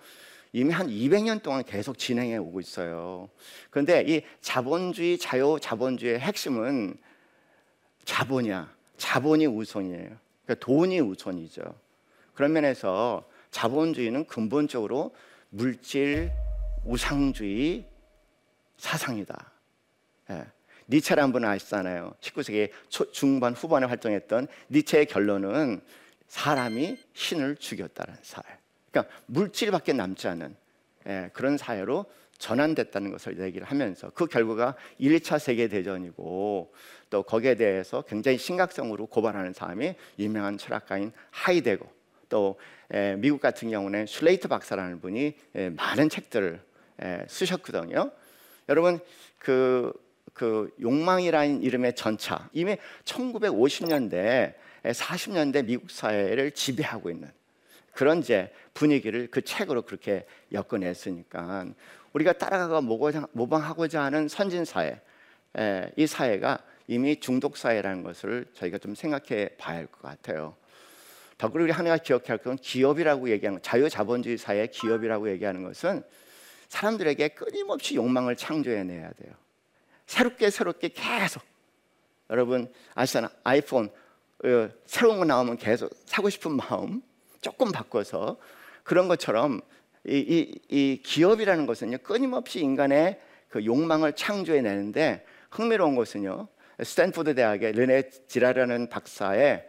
이미 0.52 0.72
한 0.72 0.86
200년 0.86 1.42
동안 1.42 1.62
계속 1.64 1.98
진행해 1.98 2.38
오고 2.38 2.60
있어요. 2.60 3.28
그런데 3.70 4.04
이 4.06 4.22
자본주의, 4.40 5.18
자유 5.18 5.58
자본주의의 5.60 6.20
핵심은 6.20 6.96
자본이야. 8.04 8.72
자본이 8.96 9.46
우선이에요. 9.46 10.16
그러니까 10.44 10.54
돈이 10.64 11.00
우선이죠. 11.00 11.62
그런 12.32 12.52
면에서 12.52 13.24
자본주의는 13.50 14.26
근본적으로 14.26 15.14
물질 15.54 16.32
우상주의 16.84 17.84
사상이다. 18.76 19.52
예. 20.30 20.44
니체라는 20.88 21.32
분 21.32 21.44
아시잖아요. 21.44 22.14
19세기 22.20 22.70
초, 22.88 23.10
중반 23.12 23.54
후반에 23.54 23.86
활동했던 23.86 24.48
니체의 24.70 25.06
결론은 25.06 25.80
사람이 26.26 26.98
신을 27.12 27.56
죽였다는 27.56 28.16
사회. 28.22 28.44
그러니까 28.90 29.14
물질밖에 29.26 29.92
남지 29.92 30.26
않은 30.26 30.56
예, 31.06 31.30
그런 31.32 31.56
사회로 31.56 32.06
전환됐다는 32.38 33.12
것을 33.12 33.38
얘기를 33.38 33.64
하면서 33.64 34.10
그 34.10 34.26
결과가 34.26 34.74
1차 35.00 35.38
세계 35.38 35.68
대전이고 35.68 36.74
또 37.10 37.22
거기에 37.22 37.54
대해서 37.54 38.02
굉장히 38.02 38.38
심각성으로 38.38 39.06
고발하는 39.06 39.52
사람이 39.52 39.94
유명한 40.18 40.58
철학가인 40.58 41.12
하이데거 41.30 41.86
또 42.28 42.58
에, 42.90 43.16
미국 43.16 43.40
같은 43.40 43.70
경우는 43.70 44.06
슐레이트 44.06 44.48
박사라는 44.48 45.00
분이 45.00 45.34
에, 45.54 45.70
많은 45.70 46.08
책들을 46.08 46.60
에, 47.02 47.24
쓰셨거든요. 47.28 48.10
여러분 48.68 48.98
그, 49.38 49.92
그 50.32 50.74
욕망이라는 50.80 51.62
이름의 51.62 51.94
전차 51.94 52.48
이미 52.52 52.76
1950년대 53.04 54.54
40년대 54.84 55.64
미국 55.64 55.90
사회를 55.90 56.50
지배하고 56.52 57.10
있는 57.10 57.30
그런 57.92 58.18
이제 58.18 58.52
분위기를 58.74 59.28
그 59.30 59.42
책으로 59.42 59.82
그렇게 59.82 60.26
엮어냈으니까 60.52 61.66
우리가 62.12 62.32
따라가고 62.34 62.82
모방하고자 63.32 64.02
하는 64.02 64.28
선진 64.28 64.64
사회 64.64 65.00
이 65.96 66.06
사회가 66.06 66.58
이미 66.86 67.18
중독 67.18 67.56
사회라는 67.56 68.02
것을 68.02 68.46
저희가 68.54 68.78
좀 68.78 68.94
생각해 68.94 69.50
봐야 69.56 69.78
할 69.78 69.86
것 69.86 70.02
같아요. 70.02 70.56
더불어 71.38 71.64
우리 71.64 71.72
하나가 71.72 71.96
기억할 71.96 72.38
건 72.38 72.56
기업이라고 72.56 73.30
얘기하는 73.30 73.60
자유자본주의 73.62 74.38
사회 74.38 74.66
기업이라고 74.66 75.30
얘기하는 75.30 75.62
것은 75.64 76.02
사람들에게 76.68 77.28
끊임없이 77.28 77.96
욕망을 77.96 78.36
창조해내야 78.36 79.12
돼요. 79.12 79.34
새롭게 80.06 80.50
새롭게 80.50 80.88
계속 80.88 81.42
여러분 82.30 82.72
아시잖아 82.94 83.30
아이폰 83.42 83.90
어, 84.44 84.70
새로운 84.86 85.18
거 85.18 85.24
나오면 85.24 85.56
계속 85.56 85.90
사고 86.06 86.28
싶은 86.28 86.52
마음 86.52 87.02
조금 87.40 87.72
바꿔서 87.72 88.36
그런 88.82 89.08
것처럼 89.08 89.60
이, 90.06 90.18
이, 90.18 90.60
이 90.68 91.02
기업이라는 91.02 91.66
것은요 91.66 91.98
끊임없이 91.98 92.60
인간의 92.60 93.20
그 93.48 93.64
욕망을 93.64 94.14
창조해내는데 94.14 95.24
흥미로운 95.50 95.94
것은요 95.94 96.48
스탠포드 96.82 97.34
대학의 97.34 97.72
르네 97.72 98.10
지라르라는 98.26 98.88
박사의 98.88 99.42
에, 99.42 99.68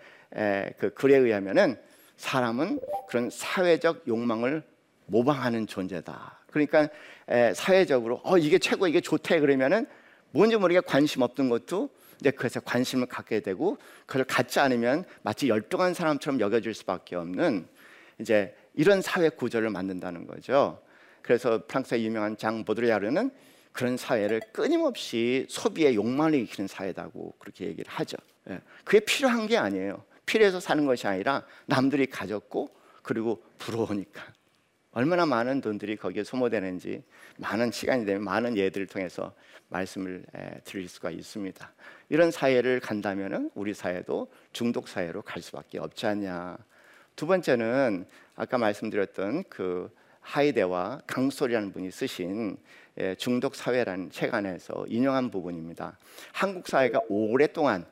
그 0.77 0.93
글에 0.93 1.17
의하면은 1.17 1.77
사람은 2.17 2.79
그런 3.07 3.29
사회적 3.29 4.07
욕망을 4.07 4.63
모방하는 5.07 5.67
존재다. 5.67 6.39
그러니까 6.47 6.87
에, 7.29 7.53
사회적으로 7.53 8.21
어 8.23 8.37
이게 8.37 8.57
최고 8.59 8.87
이게 8.87 9.01
좋대 9.01 9.39
그러면은 9.39 9.85
뭔지 10.31 10.55
모르게 10.55 10.79
관심 10.79 11.21
없던 11.21 11.49
것도 11.49 11.89
이제 12.19 12.31
그래서 12.31 12.59
관심을 12.61 13.07
갖게 13.07 13.41
되고 13.41 13.77
그걸 14.05 14.23
갖지 14.23 14.59
않으면 14.59 15.03
마치 15.21 15.49
열등한 15.49 15.93
사람처럼 15.93 16.39
여겨질 16.39 16.73
수밖에 16.73 17.15
없는 17.15 17.67
이제 18.19 18.55
이런 18.73 19.01
사회 19.01 19.29
구조를 19.29 19.69
만든다는 19.69 20.27
거죠. 20.27 20.81
그래서 21.21 21.63
프랑스의 21.67 22.05
유명한 22.05 22.37
장 22.37 22.63
보드리야르는 22.63 23.31
그런 23.71 23.97
사회를 23.97 24.41
끊임없이 24.53 25.45
소비의 25.49 25.95
욕망을 25.95 26.35
일으키는 26.35 26.67
사회다고 26.67 27.33
그렇게 27.39 27.65
얘기를 27.65 27.91
하죠. 27.91 28.15
예. 28.49 28.61
그게 28.85 29.01
필요한 29.01 29.47
게 29.47 29.57
아니에요. 29.57 30.03
필요해서 30.25 30.59
사는 30.59 30.85
것이 30.85 31.07
아니라 31.07 31.43
남들이 31.65 32.05
가졌고 32.07 32.69
그리고 33.01 33.43
부러우니까 33.57 34.23
얼마나 34.91 35.25
많은 35.25 35.61
돈들이 35.61 35.97
거기에 35.97 36.23
소모되는지 36.23 37.03
많은 37.37 37.71
시간이 37.71 38.05
되면 38.05 38.23
많은 38.23 38.55
예들을 38.55 38.87
통해서 38.87 39.33
말씀을 39.67 40.25
드릴 40.63 40.87
수가 40.87 41.11
있습니다. 41.11 41.73
이런 42.09 42.31
사회를 42.31 42.79
간다면 42.79 43.51
우리 43.55 43.73
사회도 43.73 44.31
중독 44.53 44.87
사회로 44.87 45.21
갈 45.23 45.41
수밖에 45.41 45.79
없지 45.79 46.05
않냐. 46.05 46.57
두 47.15 47.27
번째는 47.27 48.05
아까 48.35 48.57
말씀드렸던 48.57 49.43
그 49.49 49.93
하이데와 50.21 51.01
강솔이라는 51.07 51.73
분이 51.73 51.91
쓰신 51.91 52.57
중독 53.17 53.55
사회라는 53.55 54.11
책 54.11 54.33
안에서 54.33 54.85
인용한 54.87 55.29
부분입니다. 55.29 55.97
한국 56.31 56.67
사회가 56.67 57.01
오랫동안 57.09 57.85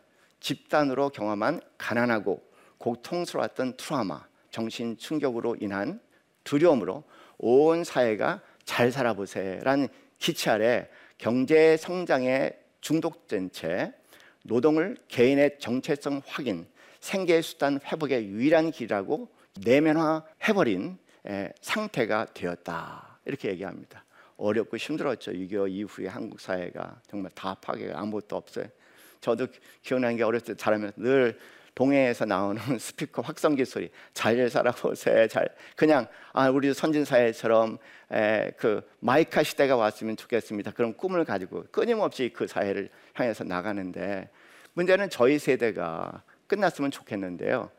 집단으로 0.44 1.10
경험한 1.10 1.62
가난하고 1.78 2.44
고통스러웠던 2.78 3.78
트라우마, 3.78 4.28
정신 4.52 4.98
충격으로 4.98 5.56
인한 5.62 6.02
두려움으로 6.44 7.06
온 7.38 7.84
사회가 7.86 8.42
잘 8.66 8.92
살아보세라는 8.92 9.88
기치 10.20 10.50
아래 10.50 10.90
경제 11.18 11.78
성장에 11.78 12.52
중독된 12.82 13.52
채 13.52 13.94
노동을 14.44 14.98
개인의 15.08 15.60
정체성 15.60 16.22
확인, 16.26 16.68
생계 17.00 17.42
수단 17.42 17.80
회복의 17.86 18.28
유일한 18.28 18.72
길이라고 18.72 19.30
내면화해버린 19.66 20.98
상태가 21.62 22.28
되었다 22.34 23.18
이렇게 23.26 23.50
얘기합니다. 23.50 24.04
어렵고 24.36 24.76
힘들었죠. 24.76 25.32
6.25 25.32 25.72
이후에 25.72 26.08
한국 26.08 26.42
사회가 26.42 27.00
정말 27.08 27.32
다 27.34 27.56
파괴가 27.56 27.98
아무것도 27.98 28.36
없어요. 28.36 28.66
저도 29.24 29.48
기억나는 29.82 30.18
게 30.18 30.24
어렸을 30.24 30.48
때 30.48 30.56
자라면서 30.56 30.96
늘 30.98 31.40
동해에서 31.76 32.26
나오는 32.26 32.62
스피커 32.78 33.22
확성기 33.22 33.64
소리. 33.64 33.90
잘 34.14 34.50
살아보세요. 34.50 35.28
잘. 35.30 35.48
그냥 35.78 36.08
아 36.34 36.50
우리 36.50 36.74
선진 36.74 37.06
사회처럼 37.06 37.78
에, 38.12 38.52
그 38.58 38.82
마이카 39.00 39.42
시대가 39.42 39.78
왔으면 39.78 40.18
좋겠습니다. 40.18 40.72
그런 40.72 40.96
꿈을 40.96 41.24
가지고 41.24 41.64
끊임없이 41.72 42.32
그 42.34 42.48
사회를 42.48 42.90
향해서 43.14 43.46
나가는데 43.46 44.30
문제는 44.74 45.10
저희 45.10 45.40
세대가 45.40 46.22
끝났으면 46.48 46.92
좋겠는데요. 46.92 47.72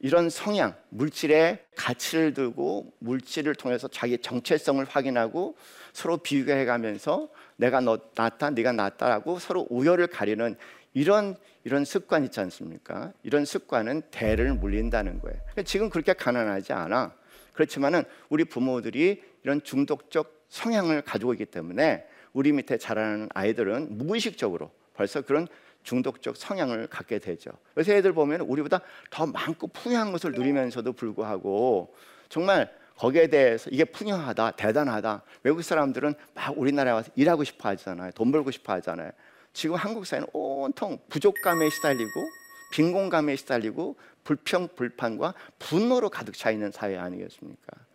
이런 0.00 0.28
성향 0.28 0.74
물질의 0.90 1.64
가치를 1.74 2.34
두고 2.34 2.92
물질을 2.98 3.54
통해서 3.54 3.88
자기 3.88 4.18
정체성을 4.18 4.84
확인하고 4.84 5.56
서로 5.96 6.18
비교해가면서 6.18 7.30
내가 7.56 7.80
너 7.80 7.98
낫다, 8.14 8.50
네가 8.50 8.72
낫다라고 8.72 9.38
서로 9.38 9.66
우열을 9.70 10.08
가리는 10.08 10.54
이런 10.92 11.36
이런 11.64 11.86
습관 11.86 12.22
있지 12.22 12.38
않습니까? 12.38 13.14
이런 13.22 13.46
습관은 13.46 14.02
대를 14.10 14.52
물린다는 14.52 15.20
거예요. 15.20 15.40
지금 15.64 15.88
그렇게 15.88 16.12
가난하지 16.12 16.74
않아. 16.74 17.14
그렇지만은 17.54 18.04
우리 18.28 18.44
부모들이 18.44 19.22
이런 19.42 19.62
중독적 19.62 20.44
성향을 20.50 21.00
가지고 21.00 21.32
있기 21.32 21.46
때문에 21.46 22.06
우리 22.34 22.52
밑에 22.52 22.76
자라는 22.76 23.30
아이들은 23.32 23.96
무의식적으로 23.96 24.70
벌써 24.92 25.22
그런 25.22 25.48
중독적 25.82 26.36
성향을 26.36 26.88
갖게 26.88 27.18
되죠. 27.18 27.52
그래서 27.72 27.92
애들 27.92 28.12
보면 28.12 28.42
우리보다 28.42 28.82
더 29.08 29.24
많고 29.26 29.68
풍요한 29.68 30.12
것을 30.12 30.32
누리면서도 30.32 30.92
불구하고 30.92 31.94
정말 32.28 32.70
거기에 32.96 33.26
대해서 33.28 33.68
이게 33.70 33.84
풍요하다, 33.84 34.52
대단하다. 34.52 35.22
외국 35.42 35.62
사람들은 35.62 36.14
막 36.34 36.58
우리나라에 36.58 36.94
와서 36.94 37.10
일하고 37.14 37.44
싶어 37.44 37.68
하잖아요. 37.70 38.10
돈 38.12 38.32
벌고 38.32 38.50
싶어 38.50 38.72
하잖아요. 38.74 39.10
지금 39.52 39.76
한국 39.76 40.06
사회는 40.06 40.28
온통 40.32 40.98
부족감에 41.08 41.70
시달리고 41.70 42.28
빈곤감에 42.72 43.36
시달리고 43.36 43.96
불평, 44.24 44.68
불판과 44.74 45.34
분노로 45.58 46.10
가득 46.10 46.36
차 46.36 46.50
있는 46.50 46.72
사회 46.72 46.96
아니겠습니까? 46.96 47.86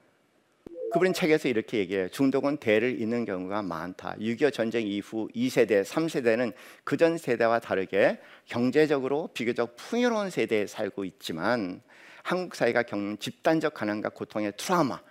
그분 0.94 1.14
책에서 1.14 1.48
이렇게 1.48 1.78
얘기해요. 1.78 2.10
중독은 2.10 2.58
대를 2.58 3.00
잇는 3.00 3.24
경우가 3.24 3.62
많다. 3.62 4.16
6.25 4.20 4.54
전쟁 4.54 4.86
이후 4.86 5.30
2세대, 5.34 5.86
3세대는 5.86 6.52
그전 6.84 7.18
세대와 7.18 7.60
다르게 7.60 8.20
경제적으로 8.46 9.30
비교적 9.34 9.78
풍요로운 9.78 10.30
세대에 10.30 10.68
살고 10.68 11.06
있지만 11.06 11.82
한국 12.24 12.56
사회가 12.56 12.84
겪는 12.84 13.20
집단적 13.20 13.74
가난과 13.74 14.10
고통의 14.10 14.54
트라우마 14.58 15.02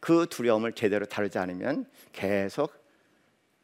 그 0.00 0.26
두려움을 0.28 0.72
제대로 0.72 1.06
다루지 1.06 1.38
않으면 1.38 1.86
계속 2.12 2.72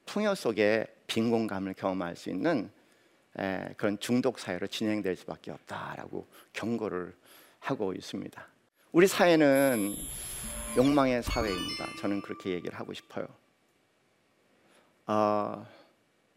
풍요 0.07 0.35
속에 0.35 0.87
빈곤감을 1.07 1.75
경험할 1.75 2.17
수 2.17 2.31
있는 2.31 2.71
에, 3.39 3.69
그런 3.77 3.99
중독 3.99 4.39
사회로 4.39 4.67
진행될 4.67 5.17
수밖에 5.17 5.51
없다라고 5.51 6.27
경고를 6.53 7.15
하고 7.61 7.93
있습니다. 7.93 8.47
우리 8.93 9.07
사회는 9.07 9.95
욕망의 10.77 11.23
사회입니다. 11.23 11.87
저는 12.01 12.21
그렇게 12.23 12.51
얘기를 12.51 12.79
하고 12.79 12.93
싶어요. 12.95 13.27
어, 15.07 15.67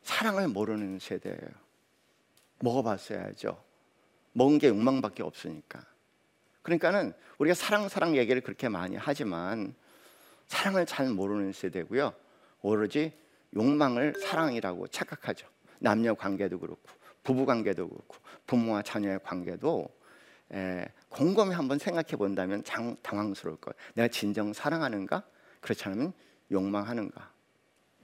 사랑을 0.04 0.48
모르는 0.48 1.00
세대예요. 1.00 1.50
먹어봤어야죠. 2.60 3.62
먹은 4.34 4.60
게 4.60 4.68
욕망밖에 4.68 5.24
없으니까. 5.24 5.91
그러니까는 6.62 7.14
우리가 7.38 7.54
사랑 7.54 7.90
사랑 7.90 8.16
얘기를 8.16 8.42
그렇게 8.42 8.70
많이 8.70 8.96
하지만 8.96 9.74
사랑을 10.48 10.86
잘 10.86 11.10
모르는 11.10 11.54
세대고요. 11.54 12.14
오로지 12.62 13.14
욕망을 13.56 14.14
사랑이라고 14.20 14.88
착각하죠. 14.88 15.48
남녀 15.80 16.14
관계도 16.14 16.60
그렇고 16.60 16.84
부부 17.24 17.46
관계도 17.46 17.88
그렇고 17.88 18.18
부모와 18.48 18.82
자녀의 18.82 19.20
관계도 19.24 19.88
에, 20.54 20.86
곰곰이 21.10 21.54
한번 21.54 21.80
생각해 21.80 22.18
본다면 22.18 22.64
장, 22.64 22.96
당황스러울 23.02 23.58
거예요. 23.58 23.74
내가 23.94 24.08
진정 24.10 24.54
사랑하는가? 24.54 25.24
그렇지 25.62 25.86
않으면 25.86 26.14
욕망하는가? 26.52 27.32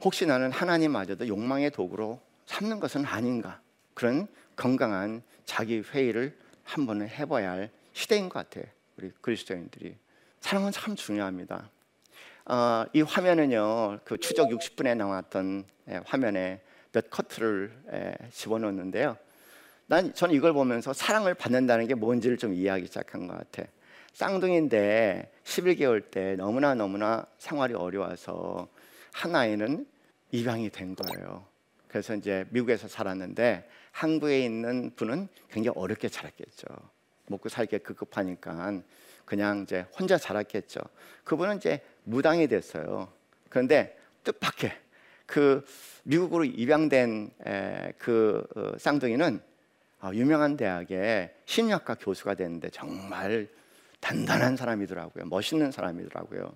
혹시 0.02 0.26
나는 0.26 0.52
하나님마저도 0.52 1.28
욕망의 1.28 1.72
도구로 1.72 2.22
삼는 2.46 2.80
것은 2.80 3.06
아닌가? 3.06 3.62
그런 3.94 4.28
건강한 4.56 5.24
자기 5.44 5.82
회의를 5.82 6.38
한번 6.64 7.02
해봐야 7.02 7.52
할 7.52 7.72
시대인 7.98 8.30
것 8.30 8.48
같아요. 8.48 8.72
우리 8.96 9.12
그리스도인들이 9.22 9.98
사랑은 10.40 10.72
참 10.72 10.96
중요합니다. 10.96 11.72
어, 12.46 12.86
이 12.94 13.02
화면은요, 13.02 14.02
그 14.04 14.20
추적 14.20 14.50
60분에 14.50 14.96
나왔던 14.96 15.66
에, 15.90 16.00
화면에 16.06 16.62
몇 16.92 17.10
커트를 17.10 17.76
에, 17.92 18.30
집어넣었는데요. 18.30 19.18
난 19.88 20.14
저는 20.14 20.36
이걸 20.36 20.54
보면서 20.54 20.94
사랑을 20.94 21.34
받는다는 21.34 21.88
게 21.88 21.96
뭔지를 21.96 22.38
좀 22.38 22.54
이해하기 22.54 22.86
시작한 22.86 23.26
것 23.26 23.36
같아. 23.36 23.68
쌍둥이인데 24.14 25.32
11개월 25.44 26.12
때 26.12 26.36
너무나 26.36 26.76
너무나 26.76 27.26
생활이 27.40 27.74
어려워서 27.74 28.68
한 29.12 29.36
아이는 29.36 29.88
입양이 30.32 30.70
된 30.70 30.96
거예요. 30.96 31.46
그래서 31.88 32.14
이제 32.14 32.46
미국에서 32.52 32.88
살았는데 32.88 33.68
한국에 33.92 34.46
있는 34.46 34.92
분은 34.96 35.30
굉장히 35.50 35.76
어렵게 35.76 36.10
자랐겠죠. 36.10 36.68
먹고 37.28 37.50
살기 37.50 37.80
급급하니까 37.80 38.82
그냥 39.26 39.64
이제 39.64 39.86
혼자 39.98 40.18
자랐겠죠. 40.18 40.80
그분은 41.24 41.58
이제 41.58 41.82
무당이 42.04 42.48
됐어요. 42.48 43.12
그런데 43.50 43.98
뜻밖의 44.24 44.72
그 45.26 45.64
미국으로 46.04 46.46
입양된 46.46 47.32
그 47.98 48.48
어, 48.56 48.72
쌍둥이는 48.78 49.42
어, 50.02 50.12
유명한 50.14 50.56
대학의 50.56 51.34
심리학과 51.46 51.96
교수가 51.96 52.36
됐는데 52.36 52.70
정말 52.70 53.48
단단한 54.00 54.56
사람이더라고요. 54.56 55.26
멋있는 55.26 55.72
사람이더라고요. 55.72 56.54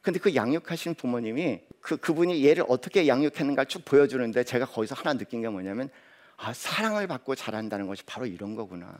근데 0.00 0.20
그 0.20 0.34
양육하신 0.34 0.94
부모님이 0.94 1.60
그 1.80 1.96
그분이 1.96 2.44
얘를 2.46 2.64
어떻게 2.68 3.08
양육했는가 3.08 3.64
쭉 3.64 3.84
보여주는데 3.84 4.44
제가 4.44 4.64
거기서 4.64 4.94
하나 4.94 5.18
느낀 5.18 5.42
게 5.42 5.48
뭐냐면 5.48 5.90
아 6.36 6.52
사랑을 6.54 7.06
받고 7.08 7.34
자란다는 7.34 7.86
것이 7.86 8.04
바로 8.04 8.26
이런 8.26 8.54
거구나. 8.54 8.96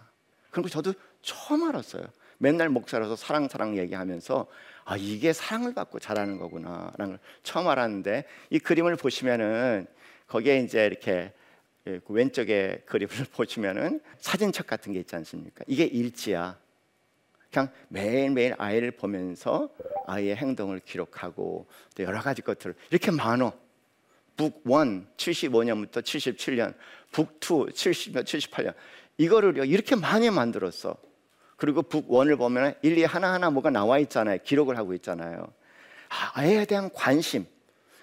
그리고 0.50 0.68
저도 0.68 0.94
처음 1.22 1.68
알았어요. 1.68 2.04
맨날 2.38 2.68
목사라서 2.68 3.16
사랑 3.16 3.48
사랑 3.48 3.76
얘기하면서 3.76 4.46
아 4.84 4.96
이게 4.96 5.32
사랑을 5.32 5.74
받고 5.74 5.98
자라는 5.98 6.38
거구나라는 6.38 6.92
걸 6.96 7.18
처음 7.42 7.68
알았는데 7.68 8.24
이 8.50 8.58
그림을 8.58 8.96
보시면은 8.96 9.86
거기에 10.26 10.60
이제 10.60 10.86
이렇게 10.86 11.32
예, 11.86 12.00
그 12.06 12.12
왼쪽에 12.12 12.82
그림을 12.86 13.14
보시면은 13.34 14.00
사진첩 14.18 14.66
같은 14.66 14.92
게 14.92 15.00
있지 15.00 15.16
않습니까? 15.16 15.64
이게 15.66 15.84
일지야. 15.84 16.58
그냥 17.50 17.70
매일매일 17.88 18.54
아이를 18.58 18.90
보면서 18.90 19.70
아이의 20.06 20.36
행동을 20.36 20.80
기록하고 20.80 21.66
또 21.94 22.02
여러 22.02 22.20
가지 22.20 22.42
것들을 22.42 22.74
이렇게 22.90 23.10
많어. 23.10 23.52
북 24.36 24.62
1, 24.66 25.06
75년부터 25.16 26.00
77년, 26.00 26.74
북 27.10 27.40
2, 27.40 27.72
70년, 27.72 28.22
78년. 28.22 28.74
이거를 29.18 29.68
이렇게 29.68 29.96
많이 29.96 30.30
만들었어. 30.30 30.96
그리고 31.56 31.82
북 31.82 32.08
1을 32.08 32.38
보면 32.38 32.74
일일이 32.82 33.04
하나하나 33.04 33.50
뭐가 33.50 33.70
나와 33.70 33.98
있잖아요. 33.98 34.38
기록을 34.44 34.78
하고 34.78 34.94
있잖아요. 34.94 35.52
아, 36.08 36.30
아이에 36.34 36.64
대한 36.64 36.88
관심, 36.92 37.44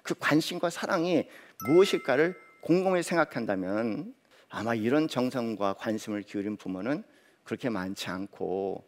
그 0.02 0.14
관심과 0.18 0.70
사랑이 0.70 1.26
무엇일까를 1.66 2.38
곰곰이 2.60 3.02
생각한다면 3.02 4.14
아마 4.50 4.74
이런 4.74 5.08
정성과 5.08 5.74
관심을 5.74 6.22
기울인 6.22 6.56
부모는 6.56 7.02
그렇게 7.44 7.70
많지 7.70 8.08
않고 8.08 8.84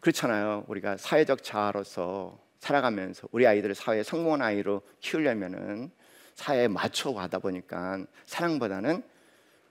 그렇잖아요. 0.00 0.64
우리가 0.66 0.96
사회적 0.96 1.44
자아로서 1.44 2.38
살아가면서 2.58 3.28
우리 3.30 3.46
아이들을 3.46 3.74
사회에 3.74 4.02
성공한 4.02 4.42
아이로 4.42 4.82
키우려면은 5.00 5.90
사회에 6.34 6.68
맞춰 6.68 7.12
가다 7.12 7.38
보니까 7.38 8.04
사랑보다는 8.26 9.02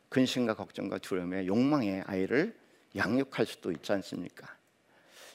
근심과 0.09 0.55
걱정과 0.55 0.97
두려움에 0.97 1.45
욕망의 1.45 2.03
아이를 2.05 2.55
양육할 2.95 3.45
수도 3.45 3.71
있지 3.71 3.91
않습니까? 3.93 4.47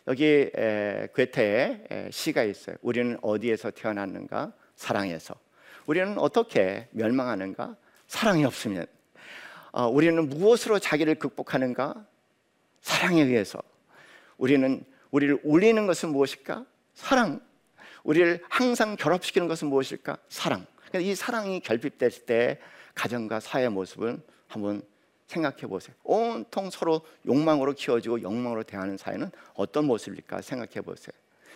여기 0.06 0.50
에, 0.54 1.08
괴테의 1.14 2.10
시가 2.10 2.42
있어요. 2.42 2.76
우리는 2.82 3.16
어디에서 3.22 3.70
태어났는가? 3.70 4.52
사랑에서. 4.76 5.34
우리는 5.86 6.18
어떻게 6.18 6.88
멸망하는가? 6.90 7.76
사랑이 8.06 8.44
없으면. 8.44 8.86
어, 9.72 9.88
우리는 9.88 10.28
무엇으로 10.28 10.78
자기를 10.78 11.14
극복하는가? 11.16 12.06
사랑에 12.82 13.22
의해서. 13.22 13.60
우리는 14.36 14.84
우리를 15.10 15.40
울리는 15.42 15.86
것은 15.86 16.10
무엇일까? 16.10 16.66
사랑. 16.94 17.40
우리를 18.02 18.42
항상 18.48 18.96
결합시키는 18.96 19.48
것은 19.48 19.68
무엇일까? 19.68 20.18
사랑. 20.28 20.66
이 21.00 21.14
사랑이 21.14 21.60
결핍될 21.60 22.10
때 22.26 22.60
가정과 22.94 23.40
사회 23.40 23.68
모습을 23.68 24.20
한번 24.54 24.82
생각해 25.26 25.62
보세요. 25.62 25.96
온통 26.04 26.70
서로 26.70 27.00
욕망으로 27.26 27.72
키워지고 27.72 28.22
욕망으로 28.22 28.62
대하는 28.62 28.96
사회는 28.96 29.30
어떤 29.54 29.86
모습일까 29.86 30.42
생각해 30.42 30.80
보세요. 30.82 31.12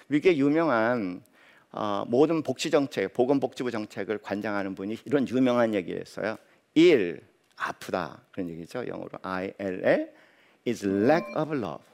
미국의 0.09 0.41
유명한 0.41 1.23
어, 1.71 2.05
모든 2.09 2.43
복지 2.43 2.71
정책, 2.71 3.13
보건복지부 3.13 3.71
정책을 3.71 4.19
관장하는 4.19 4.75
분이 4.75 4.99
이런 5.05 5.29
유명한 5.29 5.75
얘기했어요. 5.75 6.37
일 6.75 7.23
아프다 7.57 8.23
그런 8.33 8.49
얘기죠. 8.49 8.87
영어로 8.87 9.11
I 9.23 9.53
L 9.59 9.81
L 9.85 10.13
is 10.67 10.87
lack 10.87 11.35
of 11.37 11.55
love. 11.55 11.85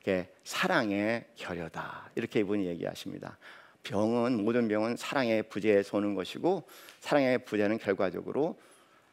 이게 0.00 0.28
사랑의 0.44 1.26
결여다 1.36 2.10
이렇게 2.14 2.40
이분이 2.40 2.66
얘기하십니다. 2.66 3.36
병은 3.82 4.42
모든 4.42 4.66
병은 4.66 4.96
사랑의 4.96 5.42
부재에서 5.44 5.98
오는 5.98 6.14
것이고 6.14 6.66
사랑의 7.00 7.44
부재는 7.44 7.78
결과적으로 7.78 8.58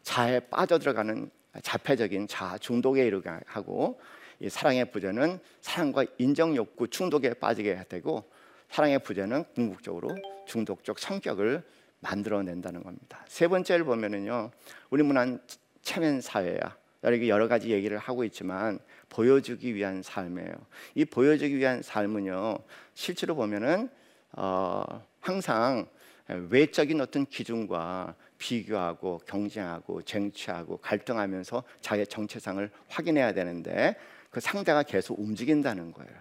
자에 0.06 0.40
빠져들어가는 0.40 1.30
자폐적인 1.62 2.28
자 2.28 2.58
중독에 2.60 3.06
이르게 3.06 3.30
하고 3.48 4.00
이 4.40 4.50
사랑의 4.50 4.92
부재는 4.92 5.40
사랑과 5.62 6.06
인정 6.20 6.56
욕구 6.56 6.88
중독에 6.88 7.34
빠지게 7.34 7.86
되고 7.90 8.24
사랑의 8.70 9.00
부재는 9.00 9.46
궁극적으로 9.56 10.10
중독적 10.46 11.00
성격을 11.00 11.64
만들어낸다는 12.02 12.84
겁니다. 12.84 13.26
세 13.28 13.48
번째를 13.48 13.84
보면은요, 13.86 14.52
우리 14.92 15.02
문화는 15.02 15.40
체면 15.82 16.22
사회야. 16.22 16.60
여기 17.06 17.30
여러 17.30 17.48
가지 17.48 17.72
얘기를 17.72 17.98
하고 17.98 18.24
있지만 18.24 18.80
보여주기 19.10 19.74
위한 19.74 20.04
삶이에요. 20.04 20.54
이 20.96 21.06
보여주기 21.06 21.58
위한 21.58 21.82
삶은요, 21.82 22.60
실제로 22.94 23.36
보면은 23.36 23.90
어, 24.34 24.84
항상 25.20 25.88
외적인 26.28 27.00
어떤 27.02 27.26
기준과 27.26 28.16
비교하고 28.38 29.22
경쟁하고 29.26 30.02
쟁취하고 30.02 30.78
갈등하면서 30.78 31.64
자기의 31.82 32.08
정체성을 32.08 32.70
확인해야 32.90 33.34
되는데 33.34 33.96
그 34.30 34.40
상대가 34.40 34.84
계속 34.84 35.20
움직인다는 35.20 35.92
거예요. 35.92 36.12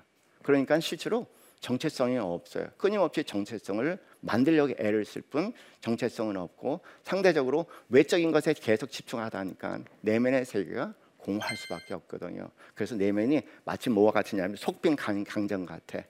그러니까 0.42 0.78
실제로 0.80 1.26
정체성이 1.60 2.18
없어요. 2.18 2.68
끊임없이 2.76 3.24
정체성을 3.24 3.98
만들려고 4.20 4.74
애를 4.78 5.04
쓸 5.06 5.22
뿐 5.22 5.52
정체성은 5.80 6.36
없고 6.36 6.80
상대적으로 7.02 7.66
외적인 7.88 8.30
것에 8.32 8.52
계속 8.52 8.90
집중하다 8.90 9.38
보니까 9.38 9.80
내면의 10.02 10.44
세계가 10.44 10.94
공허할 11.16 11.56
수밖에 11.56 11.94
없거든요. 11.94 12.50
그래서 12.74 12.94
내면이 12.94 13.42
마치 13.64 13.88
뭐와 13.88 14.12
같으냐면 14.12 14.56
속빈 14.56 14.96
강정 14.96 15.64
같아. 15.64 16.00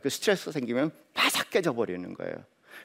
그 0.00 0.08
스트레스 0.08 0.52
생기면 0.52 0.92
바삭 1.12 1.50
깨져 1.50 1.72
버리는 1.72 2.14
거예요. 2.14 2.36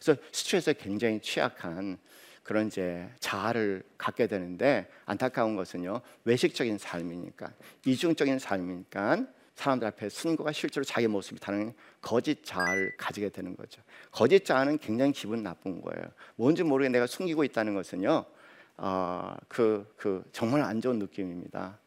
그래서 0.02 0.21
스트레스에 0.32 0.73
굉장히 0.73 1.19
취약한 1.19 1.97
그런 2.43 2.67
이제 2.67 3.10
자아를 3.19 3.84
갖게 3.97 4.28
되는데 4.28 4.89
안타까운 5.06 5.56
것은요 5.56 6.02
외식적인 6.23 6.78
삶이니까 6.78 7.52
이중적인 7.86 8.39
삶이니까 8.39 9.28
사람들 9.58 9.88
앞에 9.88 10.10
순고가 10.10 10.52
실제로 10.52 10.84
자기 10.84 11.08
모습이 11.08 11.39
다른 11.39 11.73
거짓 12.00 12.45
자아를 12.45 12.93
가지게 12.95 13.30
되는 13.30 13.58
거죠. 13.58 13.82
거짓 14.12 14.45
자아는 14.45 14.78
굉장히 14.78 15.12
기분 15.12 15.41
나쁜 15.41 15.82
거예요. 15.82 16.08
뭔지 16.36 16.62
모르게 16.62 16.89
내가 16.89 17.08
숨기고 17.08 17.43
있다는 17.43 17.73
것은요, 17.73 18.23
어, 18.78 19.36
그, 19.47 19.91
그 19.97 20.23
정말 20.32 20.62
안 20.62 20.80
좋은 20.80 21.00
느낌입니다. 21.00 21.80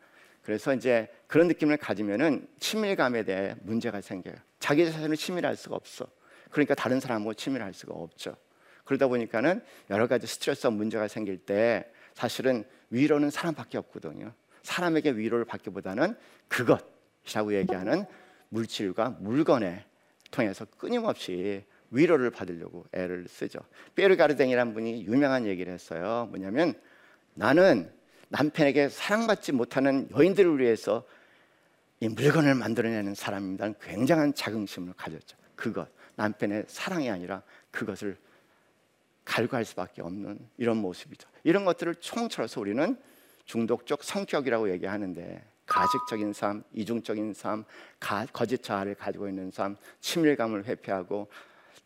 그래서 0.43 0.75
이제 0.75 1.09
그런 1.29 1.47
느낌을 1.47 1.77
가지면은 1.77 2.49
친밀감에 2.59 3.23
대해 3.23 3.55
문제가 3.63 4.01
생겨요. 4.01 4.35
자기 4.59 4.85
자신을 4.91 5.17
친밀할 5.17 5.55
수가 5.55 5.77
없어. 5.77 6.09
그러니까 6.51 6.75
다른 6.75 7.01
사람하고 7.01 7.35
친밀할 7.35 7.73
수가 7.73 7.95
없죠. 7.95 8.37
그러다 8.85 9.07
보니까는 9.07 9.63
여러 9.91 10.07
가지 10.07 10.27
스트레스와 10.27 10.73
문제가 10.73 11.09
생길 11.09 11.39
때 11.39 11.85
사실은 12.15 12.65
위로는 12.91 13.31
사람밖에 13.31 13.79
없거든요. 13.79 14.33
사람에게 14.63 15.13
위로를 15.13 15.45
받기보다는 15.45 16.17
그것이라고 16.49 17.55
얘기하는 17.55 18.05
물질과 18.49 19.17
물건에 19.21 19.85
통해서 20.31 20.65
끊임없이 20.77 21.65
위로를 21.91 22.31
받으려고 22.31 22.85
애를 22.93 23.27
쓰죠. 23.29 23.61
베르가르댕이라는 23.95 24.75
분이 24.75 25.07
유명한 25.07 25.47
얘기를 25.47 25.73
했어요. 25.73 26.27
뭐냐면 26.31 26.75
나는 27.35 27.91
남편에게 28.29 28.89
사랑받지 28.89 29.53
못하는 29.53 30.09
여인들을 30.13 30.61
위해서 30.61 31.05
이 32.01 32.09
물건을 32.09 32.55
만들어내는 32.55 33.15
사람입니다. 33.15 33.73
굉장한 33.83 34.35
자긍심을 34.35 34.95
가졌죠. 34.97 35.37
그것 35.55 35.89
남편의 36.17 36.65
사랑이 36.69 37.11
아니라 37.11 37.43
그것을 37.71 38.17
갈구할 39.25 39.65
수밖에 39.65 40.03
없는 40.03 40.39
이런 40.57 40.79
모습이죠. 40.79 41.29
이런 41.45 41.65
것들을 41.65 41.97
총쳐서 41.97 42.61
우리는 42.61 42.97
중독적 43.45 44.03
성격이라고 44.03 44.71
얘기하는데 44.71 45.45
가식적인 45.67 46.33
삶, 46.33 46.65
이중적인 46.73 47.33
삶, 47.35 47.65
가, 48.01 48.27
거짓 48.33 48.63
자아를 48.63 48.97
가지고 48.97 49.29
있는 49.29 49.51
삶, 49.51 49.77
친밀감을 50.01 50.65
회피하고 50.65 51.29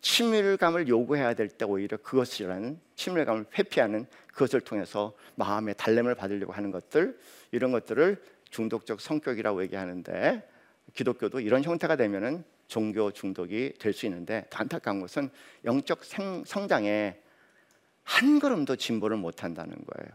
친밀감을 0.01 0.89
요구해야 0.89 1.35
될 1.35 1.49
때 1.49 1.65
오히려 1.65 1.97
그것이라는 1.99 2.79
친밀감을 2.95 3.47
회피하는 3.59 4.07
그것을 4.27 4.61
통해서 4.61 5.15
마음의 5.37 5.75
달램을 5.77 6.15
받으려고 6.15 6.53
하는 6.53 6.71
것들 6.71 7.19
이런 7.53 7.73
것들을 7.73 8.23
중독적 8.51 9.01
성격이라고 9.01 9.63
얘기하는데 9.63 10.49
기독교도 10.95 11.41
이런 11.41 11.63
형태가 11.63 11.97
되면은 11.97 12.45
종교 12.67 13.11
중독이 13.11 13.75
될 13.79 13.93
수 13.93 14.07
있는데 14.07 14.47
안타까운 14.53 15.01
것은 15.01 15.31
영적 15.65 16.05
생, 16.05 16.45
성장에 16.45 17.17
한 18.03 18.39
걸음도 18.39 18.77
진보를 18.77 19.17
못 19.17 19.43
한다는 19.45 19.75
거예요. 19.75 20.13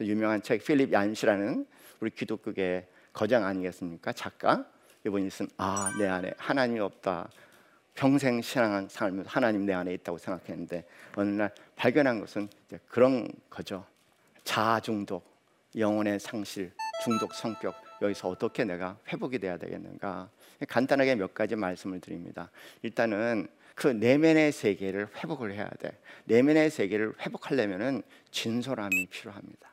유명한 0.00 0.42
책 0.42 0.64
필립 0.64 0.92
얀시라는 0.92 1.66
우리 2.00 2.10
기독교계 2.10 2.88
거장 3.12 3.44
아니겠습니까? 3.44 4.12
작가 4.12 4.66
이분이 5.06 5.30
쓴 5.30 5.48
아 5.58 5.90
내 5.98 6.06
안에 6.06 6.32
하나님이 6.36 6.80
없다. 6.80 7.30
평생 7.94 8.42
신앙한 8.42 8.88
삶을 8.90 9.24
하나님 9.26 9.64
내 9.64 9.72
안에 9.72 9.94
있다고 9.94 10.18
생각했는데 10.18 10.84
어느 11.14 11.30
날 11.30 11.54
발견한 11.76 12.20
것은 12.20 12.48
그런 12.88 13.28
거죠. 13.48 13.86
자아 14.44 14.80
중독, 14.80 15.24
영혼의 15.76 16.20
상실, 16.20 16.72
중독 17.04 17.32
성격 17.34 17.74
여기서 18.02 18.28
어떻게 18.28 18.64
내가 18.64 18.98
회복이 19.08 19.38
돼야 19.38 19.56
되겠는가? 19.56 20.30
간단하게 20.68 21.16
몇 21.16 21.34
가지 21.34 21.56
말씀을 21.56 22.00
드립니다. 22.00 22.50
일단은 22.82 23.48
그 23.74 23.88
내면의 23.88 24.52
세계를 24.52 25.08
회복을 25.16 25.52
해야 25.52 25.68
돼. 25.78 25.98
내면의 26.24 26.70
세계를 26.70 27.14
회복하려면은 27.20 28.02
진솔함이 28.30 29.06
필요합니다. 29.06 29.72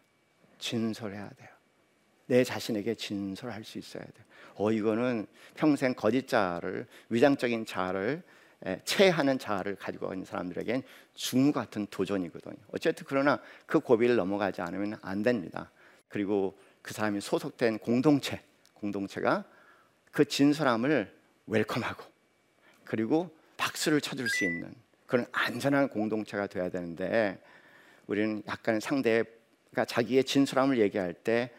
진솔해야 0.59 1.29
돼요. 1.29 1.49
내 2.27 2.43
자신에게 2.43 2.95
진솔할 2.95 3.63
수 3.63 3.77
있어야 3.77 4.03
돼. 4.03 4.13
어 4.55 4.71
이거는 4.71 5.25
평생 5.55 5.93
거짓 5.93 6.27
자아를 6.27 6.85
위장적인 7.09 7.65
자아를 7.65 8.23
체하는 8.85 9.39
자아를 9.39 9.75
가지고 9.75 10.13
있는 10.13 10.25
사람들에겐 10.25 10.83
중우 11.15 11.51
같은 11.51 11.85
도전이거든요. 11.87 12.55
어쨌든 12.73 13.05
그러나 13.07 13.39
그 13.65 13.79
고비를 13.79 14.15
넘어가지 14.15 14.61
않으면 14.61 14.97
안 15.01 15.21
됩니다. 15.21 15.71
그리고 16.07 16.57
그 16.83 16.93
사람이 16.93 17.19
소속된 17.21 17.79
공동체, 17.79 18.43
공동체가 18.75 19.43
그 20.11 20.25
진솔함을 20.25 21.11
웰컴하고 21.47 22.03
그리고 22.83 23.35
박수를 23.57 23.99
쳐줄 24.01 24.29
수 24.29 24.45
있는 24.45 24.71
그런 25.07 25.25
안전한 25.31 25.89
공동체가 25.89 26.45
돼야 26.45 26.69
되는데 26.69 27.41
우리는 28.05 28.43
약간 28.47 28.79
상대가 28.79 29.85
자기의 29.87 30.23
진솔함을 30.23 30.77
얘기할 30.77 31.15
때 31.15 31.49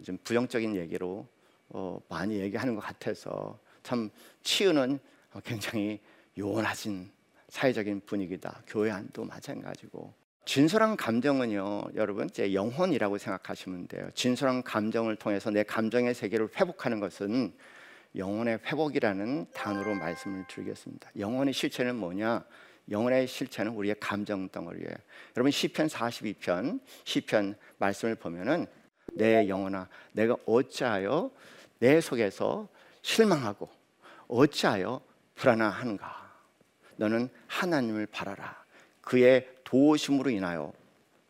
좀 0.00 0.16
부정적인 0.24 0.76
얘기로 0.76 1.28
어, 1.68 2.00
많이 2.08 2.38
얘기하는 2.40 2.74
것 2.74 2.80
같아서 2.80 3.58
참 3.82 4.10
치유는 4.42 4.98
굉장히 5.44 6.00
요원하진 6.38 7.10
사회적인 7.48 8.02
분위기다. 8.06 8.62
교회 8.66 8.90
안도 8.90 9.24
마찬가지고 9.24 10.12
진솔한 10.44 10.96
감정은요, 10.96 11.82
여러분 11.94 12.28
제 12.30 12.52
영혼이라고 12.52 13.18
생각하시면 13.18 13.86
돼요. 13.86 14.08
진솔한 14.14 14.62
감정을 14.62 15.16
통해서 15.16 15.50
내 15.50 15.62
감정의 15.62 16.14
세계를 16.14 16.48
회복하는 16.56 17.00
것은 17.00 17.52
영혼의 18.16 18.58
회복이라는 18.66 19.46
단어로 19.54 19.94
말씀을 19.94 20.44
드리겠습니다. 20.48 21.10
영혼의 21.18 21.54
실체는 21.54 21.96
뭐냐? 21.96 22.44
영혼의 22.90 23.28
실체는 23.28 23.72
우리의 23.72 23.94
감정 24.00 24.48
덩어리예요. 24.48 24.90
여러분 25.36 25.50
시편 25.50 25.86
42편 25.86 26.80
시편 27.04 27.54
말씀을 27.78 28.16
보면은 28.16 28.66
내 29.14 29.48
영혼아 29.48 29.88
내가 30.12 30.36
어찌하여 30.46 31.30
내 31.78 32.00
속에서 32.00 32.68
실망하고 33.02 33.68
어찌하여 34.28 35.00
불안하는가? 35.36 36.32
너는 36.96 37.28
하나님을 37.46 38.06
바라라. 38.06 38.62
그의 39.00 39.48
도우심으로 39.72 40.28
인하여 40.28 40.70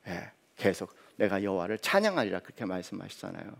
예, 0.09 0.33
계속 0.57 0.93
내가 1.15 1.45
여호와를 1.45 1.79
찬양하리라 1.79 2.41
그렇게 2.41 2.65
말씀하시잖아요. 2.65 3.53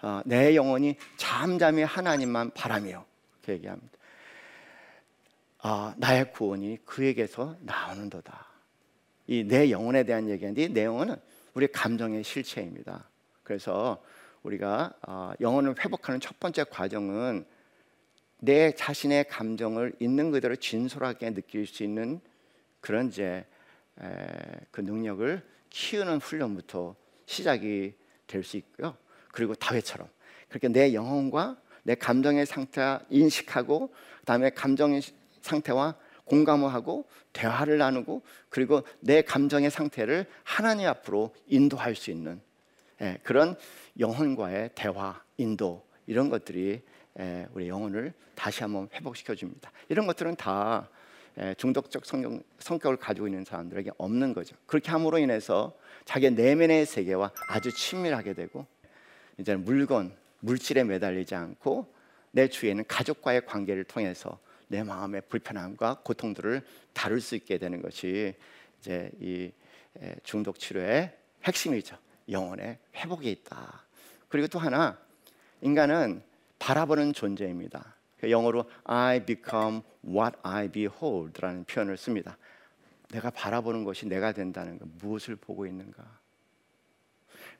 어, 0.00 0.22
내 0.24 0.56
영혼이 0.56 0.96
잠잠히 1.18 1.82
하나님만 1.82 2.52
바라며 2.52 3.04
그렇게 3.32 3.52
얘기합니다. 3.52 3.98
아, 5.58 5.94
나의 5.98 6.32
구원이 6.32 6.78
그에게서 6.86 7.54
나오는도다. 7.60 8.46
이 9.26 9.44
내 9.44 9.70
영혼에 9.70 10.04
대한 10.04 10.30
얘기인데 10.30 10.68
내 10.68 10.86
영혼은 10.86 11.16
우리 11.52 11.66
감정의 11.66 12.24
실체입니다. 12.24 13.04
그래서 13.42 14.02
우리가 14.42 14.94
어, 15.06 15.32
영혼을 15.42 15.74
회복하는 15.78 16.18
첫 16.18 16.40
번째 16.40 16.64
과정은 16.64 17.44
내 18.38 18.74
자신의 18.74 19.28
감정을 19.28 19.92
있는 20.00 20.30
그대로 20.30 20.56
진솔하게 20.56 21.34
느낄 21.34 21.66
수 21.66 21.84
있는 21.84 22.22
그런 22.80 23.08
이제 23.08 23.44
그 24.70 24.80
능력을 24.80 25.42
키우는 25.70 26.18
훈련부터 26.18 26.96
시작이 27.26 27.94
될 28.26 28.44
수 28.44 28.56
있고요. 28.56 28.96
그리고 29.32 29.54
다윗처럼 29.54 30.08
그렇게 30.48 30.68
내 30.68 30.94
영혼과 30.94 31.60
내 31.82 31.94
감정의 31.94 32.46
상태 32.46 32.98
인식하고 33.08 33.92
그다음에 34.20 34.50
감정의 34.50 35.02
상태와 35.40 35.96
공감을 36.24 36.72
하고 36.72 37.08
대화를 37.32 37.78
나누고 37.78 38.22
그리고 38.48 38.82
내 39.00 39.22
감정의 39.22 39.70
상태를 39.70 40.26
하나님 40.44 40.86
앞으로 40.88 41.34
인도할 41.46 41.96
수 41.96 42.10
있는 42.10 42.40
예, 43.00 43.18
그런 43.24 43.56
영혼과의 43.98 44.70
대화, 44.74 45.20
인도 45.38 45.84
이런 46.06 46.28
것들이 46.28 46.82
예, 47.18 47.46
우리 47.52 47.68
영혼을 47.68 48.12
다시 48.34 48.62
한번 48.62 48.88
회복시켜 48.92 49.34
줍니다. 49.34 49.72
이런 49.88 50.06
것들은 50.06 50.36
다 50.36 50.88
예, 50.92 50.99
중독적 51.56 52.04
성격, 52.04 52.42
성격을 52.58 52.96
가지고 52.96 53.28
있는 53.28 53.44
사람들에게 53.44 53.92
없는 53.98 54.34
거죠. 54.34 54.56
그렇게 54.66 54.90
함으로 54.90 55.18
인해서 55.18 55.76
자기 56.04 56.30
내면의 56.30 56.86
세계와 56.86 57.32
아주 57.48 57.72
친밀하게 57.72 58.34
되고 58.34 58.66
이제 59.38 59.56
물건, 59.56 60.14
물질에 60.40 60.84
매달리지 60.84 61.34
않고 61.34 61.92
내 62.32 62.48
주위에는 62.48 62.84
가족과의 62.86 63.46
관계를 63.46 63.84
통해서 63.84 64.38
내 64.68 64.82
마음의 64.82 65.22
불편함과 65.28 66.02
고통들을 66.04 66.62
다룰 66.92 67.20
수 67.20 67.34
있게 67.34 67.58
되는 67.58 67.82
것이 67.82 68.34
이제 68.80 69.10
이 69.20 69.50
중독 70.22 70.58
치료의 70.58 71.16
핵심이죠. 71.44 71.96
영혼의 72.28 72.78
회복이 72.94 73.30
있다. 73.30 73.84
그리고 74.28 74.46
또 74.46 74.58
하나 74.58 74.98
인간은 75.60 76.22
바라보는 76.58 77.12
존재입니다. 77.12 77.96
영어로 78.28 78.64
I 78.84 79.24
become 79.24 79.82
what 80.04 80.36
I 80.42 80.68
behold라는 80.68 81.64
표현을 81.64 81.96
씁니다. 81.96 82.36
내가 83.10 83.30
바라보는 83.30 83.84
것이 83.84 84.06
내가 84.06 84.32
된다는 84.32 84.78
것, 84.78 84.88
무엇을 85.00 85.36
보고 85.36 85.66
있는가? 85.66 86.04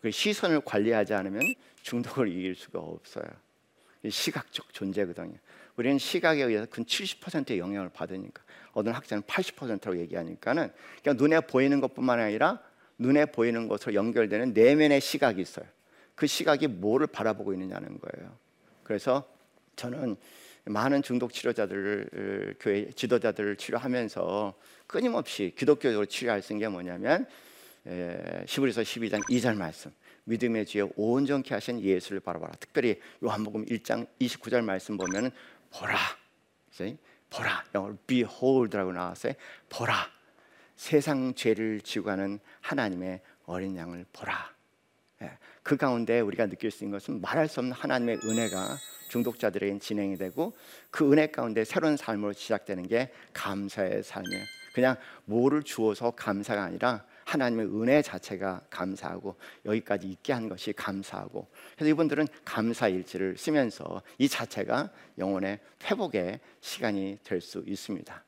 그 0.00 0.10
시선을 0.10 0.62
관리하지 0.62 1.14
않으면 1.14 1.42
중독을 1.82 2.28
이길 2.28 2.54
수가 2.54 2.78
없어요. 2.78 3.26
시각적 4.08 4.72
존재거든요. 4.72 5.36
우리는 5.76 5.98
시각에 5.98 6.42
의해서 6.42 6.66
근 6.70 6.84
70%의 6.84 7.58
영향을 7.58 7.90
받으니까 7.90 8.42
어떤 8.72 8.94
학자는 8.94 9.22
80%라고 9.24 9.98
얘기하니까는 9.98 10.70
그냥 11.02 11.16
눈에 11.16 11.40
보이는 11.40 11.80
것뿐만 11.80 12.20
아니라 12.20 12.60
눈에 12.98 13.26
보이는 13.26 13.66
것으로 13.68 13.94
연결되는 13.94 14.52
내면의 14.52 15.00
시각이 15.00 15.40
있어요. 15.40 15.66
그 16.14 16.26
시각이 16.26 16.66
뭐를 16.66 17.06
바라보고 17.06 17.52
있느냐는 17.54 17.98
거예요. 17.98 18.36
그래서 18.82 19.26
저는 19.76 20.16
많은 20.70 21.02
중독 21.02 21.32
치료자들을 21.32 22.56
교회 22.60 22.90
지도자들을 22.90 23.56
치료하면서 23.56 24.54
끊임없이 24.86 25.52
기독교적으로 25.56 26.06
치료할 26.06 26.42
수 26.42 26.52
있는 26.52 26.66
게 26.66 26.68
뭐냐면 26.68 27.26
시브리서 28.46 28.82
12장 28.82 29.22
2절 29.28 29.56
말씀 29.56 29.90
믿음의 30.24 30.66
주에 30.66 30.86
온전케 30.96 31.54
하신 31.54 31.80
예수를 31.80 32.20
바라봐라. 32.20 32.52
특별히 32.60 33.00
요한복음 33.24 33.64
1장 33.66 34.06
29절 34.20 34.62
말씀 34.62 34.96
보면 34.96 35.32
보라. 35.72 35.96
보라. 37.30 37.64
영어로 37.74 37.96
behold라고 38.06 38.92
나왔어요. 38.92 39.32
보라. 39.68 39.94
세상 40.76 41.34
죄를 41.34 41.80
지고 41.80 42.06
가는 42.06 42.38
하나님의 42.60 43.20
어린 43.46 43.76
양을 43.76 44.06
보라. 44.12 44.54
예, 45.22 45.30
그 45.62 45.76
가운데 45.76 46.20
우리가 46.20 46.46
느낄 46.46 46.70
수 46.70 46.84
있는 46.84 46.96
것은 46.96 47.20
말할 47.20 47.48
수 47.48 47.60
없는 47.60 47.72
하나님의 47.72 48.20
은혜가 48.24 48.78
중독자들에게 49.10 49.78
진행이 49.78 50.16
되고 50.16 50.54
그 50.90 51.12
은혜 51.12 51.26
가운데 51.26 51.64
새로운 51.64 51.96
삶으로 51.96 52.32
시작되는 52.32 52.86
게 52.88 53.10
감사의 53.34 54.02
삶이에요. 54.02 54.44
그냥 54.72 54.96
뭐를 55.24 55.62
주어서 55.64 56.12
감사가 56.12 56.62
아니라 56.62 57.04
하나님의 57.24 57.66
은혜 57.66 58.02
자체가 58.02 58.62
감사하고 58.70 59.36
여기까지 59.64 60.08
있게 60.08 60.32
한 60.32 60.48
것이 60.48 60.72
감사하고 60.72 61.48
그래서 61.74 61.90
이분들은 61.90 62.26
감사 62.44 62.88
일지를 62.88 63.36
쓰면서 63.36 64.02
이 64.18 64.28
자체가 64.28 64.90
영혼의 65.18 65.58
회복의 65.84 66.40
시간이 66.60 67.18
될 67.22 67.40
수 67.40 67.62
있습니다. 67.66 68.24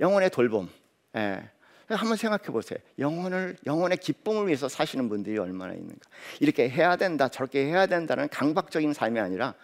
영혼의 0.00 0.30
돌봄. 0.30 0.68
예. 1.16 1.48
한번 1.88 2.16
생각해 2.16 2.44
보세요. 2.46 2.78
영혼을 2.98 3.56
영혼의 3.66 3.98
기쁨을 3.98 4.46
위해서 4.46 4.68
사시는 4.68 5.08
분들이 5.08 5.38
얼마나 5.38 5.72
있는가. 5.72 5.98
이렇게 6.38 6.68
해야 6.68 6.96
된다, 6.96 7.28
저렇게 7.28 7.64
해야 7.64 7.86
된다는 7.86 8.28
강박적인 8.28 8.92
삶이 8.92 9.18
아니라 9.18 9.54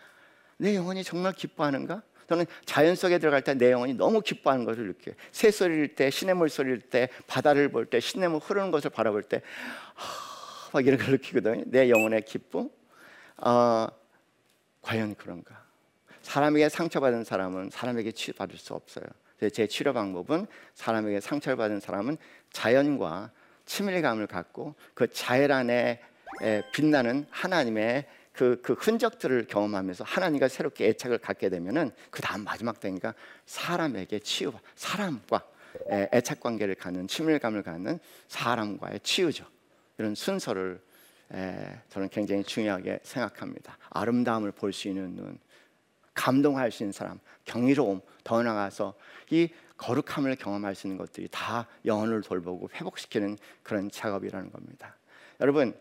내 0.64 0.74
영혼이 0.76 1.04
정말 1.04 1.34
기뻐하는가? 1.34 2.02
저는 2.26 2.46
자연 2.64 2.96
속에 2.96 3.18
들어갈 3.18 3.42
때 3.42 3.52
내 3.54 3.70
영혼이 3.70 3.92
너무 3.92 4.22
기뻐하는 4.22 4.64
것을 4.64 4.86
느껴요. 4.86 5.14
새 5.30 5.50
소리일 5.50 5.94
때, 5.94 6.08
시냇물 6.08 6.48
소리일 6.48 6.80
때, 6.80 7.10
바다를 7.26 7.68
볼 7.68 7.84
때, 7.84 8.00
시냇물 8.00 8.40
흐르는 8.40 8.70
것을 8.70 8.88
바라볼 8.88 9.22
때, 9.24 9.42
하, 9.94 10.70
막 10.72 10.86
이런 10.86 10.98
걸 10.98 11.10
느끼거든요. 11.10 11.64
내 11.66 11.90
영혼의 11.90 12.22
기쁨. 12.22 12.70
어, 13.36 13.86
과연 14.80 15.16
그런가? 15.16 15.62
사람에게 16.22 16.70
상처받은 16.70 17.24
사람은 17.24 17.68
사람에게 17.70 18.12
치료받을 18.12 18.56
수 18.56 18.72
없어요. 18.72 19.04
제 19.52 19.66
치료 19.66 19.92
방법은 19.92 20.46
사람에게 20.72 21.20
상처를 21.20 21.58
받은 21.58 21.80
사람은 21.80 22.16
자연과 22.52 23.30
친밀감을 23.66 24.28
갖고 24.28 24.74
그 24.94 25.12
자연 25.12 25.50
안에 25.50 26.00
빛나는 26.72 27.26
하나님의 27.28 28.06
그, 28.34 28.60
그 28.62 28.72
흔적들을 28.74 29.46
경험하면서 29.46 30.04
하나님과 30.04 30.48
새롭게 30.48 30.88
애착을 30.88 31.18
갖게 31.18 31.48
되면은 31.48 31.92
그 32.10 32.20
다음 32.20 32.44
마지막 32.44 32.80
때니까 32.80 33.14
사람에게 33.46 34.18
치유, 34.18 34.52
사람과 34.74 35.46
애착 36.12 36.40
관계를 36.40 36.74
갖는 36.74 37.06
친밀감을 37.08 37.62
갖는 37.62 37.98
사람과의 38.28 39.00
치유죠. 39.00 39.46
이런 39.98 40.14
순서를 40.14 40.82
에, 41.32 41.80
저는 41.88 42.08
굉장히 42.10 42.42
중요하게 42.44 43.00
생각합니다. 43.02 43.78
아름다움을 43.90 44.52
볼 44.52 44.72
수 44.72 44.88
있는 44.88 45.14
눈, 45.14 45.38
감동할 46.12 46.70
수 46.70 46.82
있는 46.82 46.92
사람, 46.92 47.18
경이로움, 47.44 48.00
더 48.24 48.42
나아가서 48.42 48.94
이 49.30 49.48
거룩함을 49.76 50.36
경험할 50.36 50.74
수 50.74 50.86
있는 50.86 50.98
것들이 50.98 51.28
다 51.30 51.66
영혼을 51.84 52.20
돌보고 52.22 52.68
회복시키는 52.74 53.38
그런 53.62 53.90
작업이라는 53.90 54.50
겁니다. 54.50 54.96
여러분 55.40 55.74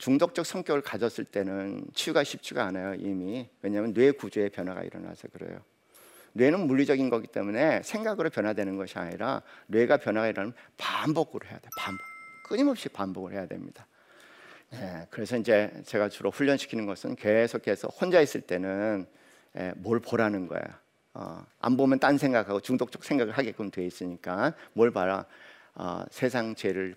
중독적 0.00 0.46
성격을 0.46 0.80
가졌을 0.80 1.26
때는 1.26 1.84
치유가 1.94 2.24
쉽지가 2.24 2.64
않아요 2.64 2.94
이미. 2.94 3.46
왜냐하면 3.60 3.92
뇌 3.92 4.10
구조의 4.10 4.48
변화가 4.48 4.82
일어나서 4.82 5.28
그래요. 5.28 5.60
뇌는 6.32 6.66
물리적인 6.66 7.10
거기 7.10 7.26
때문에 7.26 7.82
생각으로 7.82 8.30
변화되는 8.30 8.76
것이 8.78 8.98
아니라 8.98 9.42
뇌가 9.66 9.98
변화가 9.98 10.28
일어나면 10.28 10.54
반복으로 10.78 11.46
해야 11.46 11.58
돼 11.58 11.68
반복. 11.76 12.00
끊임없이 12.48 12.88
반복을 12.88 13.34
해야 13.34 13.46
됩니다. 13.46 13.86
네, 14.70 15.06
그래서 15.10 15.36
이제 15.36 15.70
제가 15.84 16.08
주로 16.08 16.30
훈련시키는 16.30 16.86
것은 16.86 17.14
계속해서 17.16 17.88
혼자 17.88 18.22
있을 18.22 18.40
때는 18.40 19.06
예, 19.58 19.74
뭘 19.76 20.00
보라는 20.00 20.46
거야. 20.46 20.80
어, 21.12 21.44
안 21.60 21.76
보면 21.76 21.98
딴 21.98 22.16
생각하고 22.16 22.60
중독적 22.60 23.04
생각을 23.04 23.36
하게끔 23.36 23.70
돼 23.70 23.84
있으니까 23.84 24.54
뭘 24.72 24.92
봐라. 24.92 25.26
어, 25.74 26.04
세상 26.10 26.54
죄를 26.54 26.94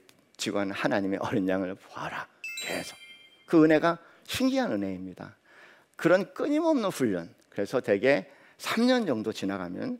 하는 0.53 0.71
하나님의 0.71 1.19
어린 1.21 1.47
양을 1.47 1.75
보아라 1.75 2.32
계속 2.63 2.97
그 3.45 3.63
은혜가 3.63 3.99
신기한 4.25 4.71
은혜입니다. 4.71 5.35
그런 5.97 6.33
끊임없는 6.33 6.89
훈련. 6.89 7.33
그래서 7.49 7.81
대개 7.81 8.25
3년 8.57 9.05
정도 9.05 9.33
지나가면 9.33 9.99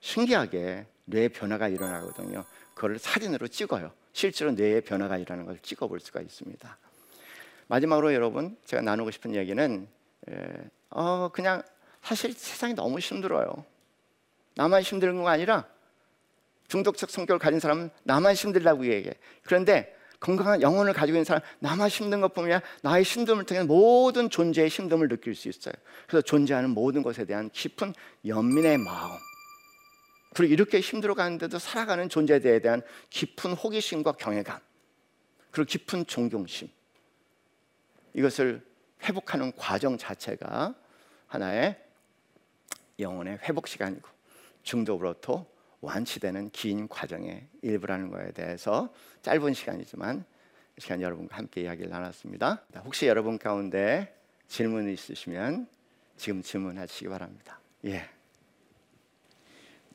신기하게 0.00 0.86
뇌 1.06 1.28
변화가 1.28 1.68
일어나거든요. 1.68 2.44
그걸 2.74 2.98
사진으로 2.98 3.48
찍어요. 3.48 3.92
실제로 4.12 4.52
뇌의 4.52 4.82
변화가 4.82 5.18
일어나는 5.18 5.46
걸 5.46 5.58
찍어 5.58 5.88
볼 5.88 5.98
수가 5.98 6.20
있습니다. 6.20 6.78
마지막으로 7.66 8.14
여러분 8.14 8.56
제가 8.64 8.82
나누고 8.82 9.10
싶은 9.10 9.34
얘기는 9.34 9.88
에, 10.28 10.34
어, 10.90 11.28
그냥 11.32 11.62
사실 12.02 12.32
세상이 12.32 12.74
너무 12.74 13.00
힘들어요. 13.00 13.64
나만 14.54 14.82
힘든 14.82 15.16
건 15.16 15.26
아니라 15.26 15.66
중독적 16.68 17.10
성격을 17.10 17.38
가진 17.38 17.58
사람은 17.58 17.90
나만 18.04 18.34
힘들다고 18.34 18.86
얘기해. 18.86 19.14
그런데 19.42 19.93
건강한 20.24 20.62
영혼을 20.62 20.94
가지고 20.94 21.16
있는 21.16 21.24
사람 21.26 21.42
나만 21.58 21.90
힘든 21.90 22.22
것 22.22 22.32
보면 22.32 22.62
나의 22.80 23.04
힘듦을 23.04 23.46
통해 23.46 23.62
모든 23.62 24.30
존재의 24.30 24.70
힘듦을 24.70 25.10
느낄 25.10 25.34
수 25.34 25.50
있어요. 25.50 25.74
그래서 26.06 26.22
존재하는 26.22 26.70
모든 26.70 27.02
것에 27.02 27.26
대한 27.26 27.50
깊은 27.50 27.92
연민의 28.26 28.78
마음. 28.78 29.10
그리고 30.32 30.54
이렇게 30.54 30.80
힘들어 30.80 31.12
가는데도 31.12 31.58
살아가는 31.58 32.08
존재에 32.08 32.38
대한 32.38 32.80
깊은 33.10 33.52
호기심과 33.52 34.12
경외감. 34.12 34.60
그리고 35.50 35.68
깊은 35.68 36.06
존경심. 36.06 36.70
이것을 38.14 38.64
회복하는 39.02 39.52
과정 39.56 39.98
자체가 39.98 40.74
하나의 41.26 41.78
영혼의 42.98 43.40
회복 43.42 43.68
시간이고 43.68 44.08
중독으로부터 44.62 45.44
완치되는 45.84 46.50
긴 46.50 46.88
과정의 46.88 47.46
일부라는 47.62 48.10
것에 48.10 48.32
대해서 48.32 48.92
짧은 49.22 49.54
시간이지만 49.54 50.24
이 50.76 50.80
시간 50.80 51.00
여러분과 51.00 51.36
함께 51.36 51.62
이야기를 51.62 51.90
나눴습니다. 51.90 52.64
혹시 52.84 53.06
여러분 53.06 53.38
가운데 53.38 54.14
질문 54.48 54.88
있으시면 54.88 55.68
지금 56.16 56.42
질문하시기 56.42 57.08
바랍니다. 57.08 57.60
예. 57.84 58.04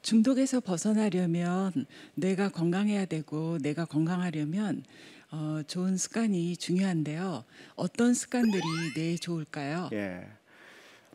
중독에서 0.02 0.62
벗어나려면 0.62 1.86
뇌가 2.16 2.50
건강해야 2.50 3.06
되고 3.06 3.58
내가 3.58 3.86
건강하려면 3.86 4.84
어, 5.32 5.62
좋은 5.68 5.98
습관이 5.98 6.58
중요한데요. 6.58 7.44
어떤 7.76 8.14
습관들이 8.14 8.64
뇌에 8.96 9.16
좋을까요? 9.18 9.90
예. 9.94 10.28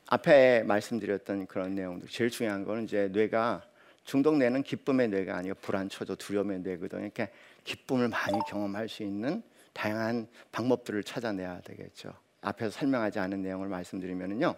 앞에 0.07 0.63
말씀드렸던 0.65 1.47
그런 1.47 1.75
내용들 1.75 2.09
제일 2.09 2.31
중요한 2.31 2.65
거는 2.65 2.85
이제 2.85 3.09
뇌가 3.09 3.63
중독 4.05 4.37
뇌는 4.37 4.63
기쁨의 4.63 5.09
뇌가 5.09 5.37
아니고 5.37 5.57
불안 5.61 5.89
초조 5.89 6.17
두려움의 6.17 6.61
뇌거든요. 6.61 7.03
이렇게 7.03 7.31
기쁨을 7.65 8.09
많이 8.09 8.39
경험할 8.49 8.89
수 8.89 9.03
있는 9.03 9.43
다양한 9.73 10.29
방법들을 10.53 11.03
찾아내야 11.05 11.61
되겠죠. 11.63 12.13
앞에서 12.43 12.71
설명하지 12.71 13.19
않은 13.19 13.43
내용을 13.43 13.69
말씀드리면요. 13.69 14.55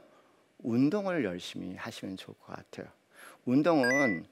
운동을 0.58 1.24
열심히 1.24 1.76
하시면 1.76 2.16
좋을 2.16 2.36
것 2.38 2.56
같아요. 2.56 2.86
운동은 3.44 4.26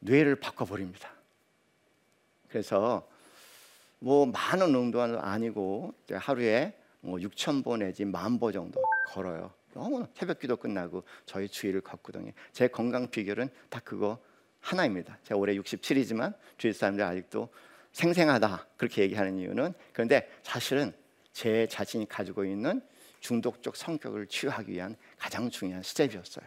뇌를 0.00 0.36
바꿔버립니다. 0.36 1.10
그래서 2.48 3.06
뭐 3.98 4.26
많은 4.26 4.74
운동은 4.74 5.18
아니고 5.18 5.92
하루에 6.12 6.74
뭐 7.00 7.18
6천 7.18 7.62
보 7.62 7.76
내지 7.76 8.04
만 8.04 8.38
보 8.38 8.50
정도 8.50 8.82
걸어요. 9.08 9.52
너무 9.74 10.06
새벽 10.14 10.38
기도 10.38 10.56
끝나고 10.56 11.02
저희 11.26 11.48
주위를 11.48 11.80
걷거든요. 11.82 12.32
제 12.52 12.68
건강 12.68 13.10
비결은 13.10 13.48
다 13.68 13.80
그거 13.84 14.18
하나입니다. 14.64 15.18
제가 15.24 15.38
올해 15.38 15.54
67이지만 15.56 16.34
주위 16.56 16.72
사람들 16.72 17.04
아직도 17.04 17.50
생생하다 17.92 18.66
그렇게 18.78 19.02
얘기하는 19.02 19.38
이유는 19.38 19.74
그런데 19.92 20.28
사실은 20.42 20.92
제 21.32 21.66
자신이 21.68 22.08
가지고 22.08 22.44
있는 22.44 22.80
중독적 23.20 23.76
성격을 23.76 24.26
치유하기 24.26 24.72
위한 24.72 24.96
가장 25.18 25.50
중요한 25.50 25.82
스텝이었어요. 25.82 26.46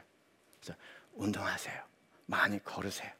그래서 0.59 0.79
운동하세요. 1.13 1.79
많이 2.25 2.63
걸으세요. 2.63 3.11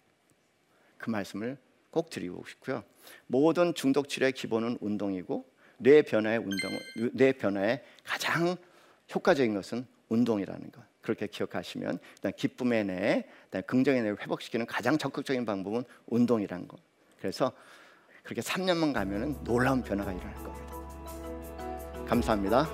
그 0.98 1.10
말씀을 1.10 1.58
꼭 1.92 2.10
드리고 2.10 2.44
싶고요. 2.48 2.84
모든 3.28 3.74
중독 3.76 4.10
치료의 4.10 4.32
기본은 4.34 4.80
운동이고 4.82 5.48
뇌 5.78 6.02
변화의 6.02 6.40
운동, 6.40 6.72
뇌 7.14 7.34
변화의 7.34 7.84
가장 8.04 8.58
효과적인 9.14 9.54
것은 9.54 9.86
운동이라는 10.10 10.72
것. 10.72 10.87
그렇게 11.08 11.26
기억하시면 11.28 12.00
일단 12.16 12.34
기쁨의 12.36 12.84
내, 12.84 13.24
긍정의 13.66 14.02
내를 14.02 14.18
회복시키는 14.20 14.66
가장 14.66 14.98
적극적인 14.98 15.46
방법은 15.46 15.86
운동이란 16.08 16.68
거. 16.68 16.76
그래서 17.18 17.54
그렇게 18.24 18.42
3년만 18.42 18.94
가면은 18.94 19.42
놀라운 19.46 19.82
변화가 19.82 20.12
일어날 20.12 20.34
겁니다. 20.36 20.76
감사합니다. 22.06 22.66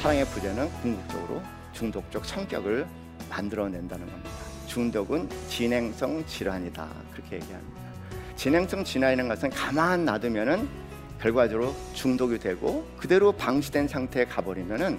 사랑의 0.00 0.24
부재는 0.24 0.70
궁극적으로 0.80 1.42
중독적 1.74 2.24
성격을 2.24 2.86
만들어낸다는 3.28 4.06
겁니다. 4.06 4.30
중독은 4.66 5.28
진행성 5.48 6.24
질환이다 6.24 6.88
그렇게 7.12 7.36
얘기합니다. 7.36 7.81
진행성 8.42 8.82
질환이라는 8.82 9.28
것은 9.28 9.50
가만 9.50 10.04
놔두면은 10.04 10.68
결과적으로 11.20 11.76
중독이 11.94 12.40
되고 12.40 12.84
그대로 12.98 13.30
방치된 13.30 13.86
상태에 13.86 14.24
가버리면은 14.24 14.98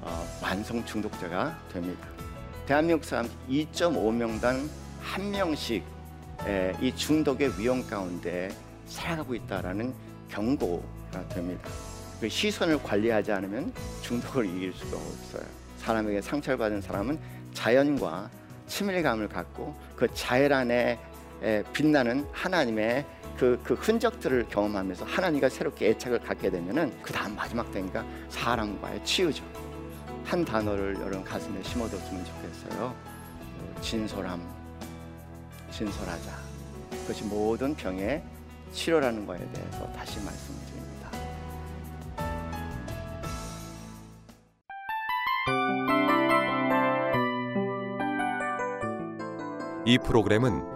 어, 0.00 0.26
만성 0.42 0.84
중독자가 0.84 1.56
됩니다. 1.72 2.08
대한민국 2.66 3.04
사람 3.04 3.28
2.5명당 3.48 4.68
한 5.00 5.30
명씩 5.30 5.84
에, 6.48 6.72
이 6.80 6.92
중독의 6.92 7.52
위험 7.56 7.86
가운데 7.86 8.48
살아가고 8.88 9.36
있다라는 9.36 9.94
경고가 10.28 11.28
됩니다. 11.28 11.70
그 12.20 12.28
시선을 12.28 12.82
관리하지 12.82 13.30
않으면 13.30 13.72
중독을 14.02 14.44
이길 14.44 14.72
수가 14.72 14.96
없어요. 14.96 15.48
사람에게 15.78 16.20
상처를 16.20 16.58
받은 16.58 16.80
사람은 16.80 17.16
자연과 17.54 18.28
친밀감을 18.66 19.28
갖고 19.28 19.72
그 19.94 20.12
자연 20.14 20.52
안에 20.52 20.98
빛나는 21.72 22.26
하나님의 22.32 23.04
그, 23.36 23.60
그 23.62 23.74
흔적들을 23.74 24.46
경험하면서 24.48 25.04
하나님과 25.04 25.48
새롭게 25.48 25.90
애착을 25.90 26.20
갖게 26.20 26.50
되면은 26.50 26.92
그 27.02 27.12
다음 27.12 27.36
마지막 27.36 27.70
때니까 27.70 28.04
사람과의 28.28 29.04
치유죠. 29.04 29.44
한 30.24 30.44
단어를 30.44 30.96
여러분 30.96 31.22
가슴에 31.22 31.62
심어뒀으면 31.62 32.24
좋겠어요. 32.24 32.94
진솔함, 33.80 34.42
진솔하자. 35.70 36.32
그것이 36.90 37.24
모든 37.24 37.74
병의 37.74 38.22
치료라는 38.72 39.26
것에 39.26 39.46
대해서 39.52 39.92
다시 39.92 40.18
말씀드립니다. 40.24 41.10
이 49.84 49.98
프로그램은 49.98 50.75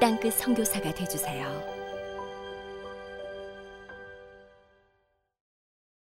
땅끝 0.00 0.34
성교사가 0.34 0.92
되주세요 0.94 1.77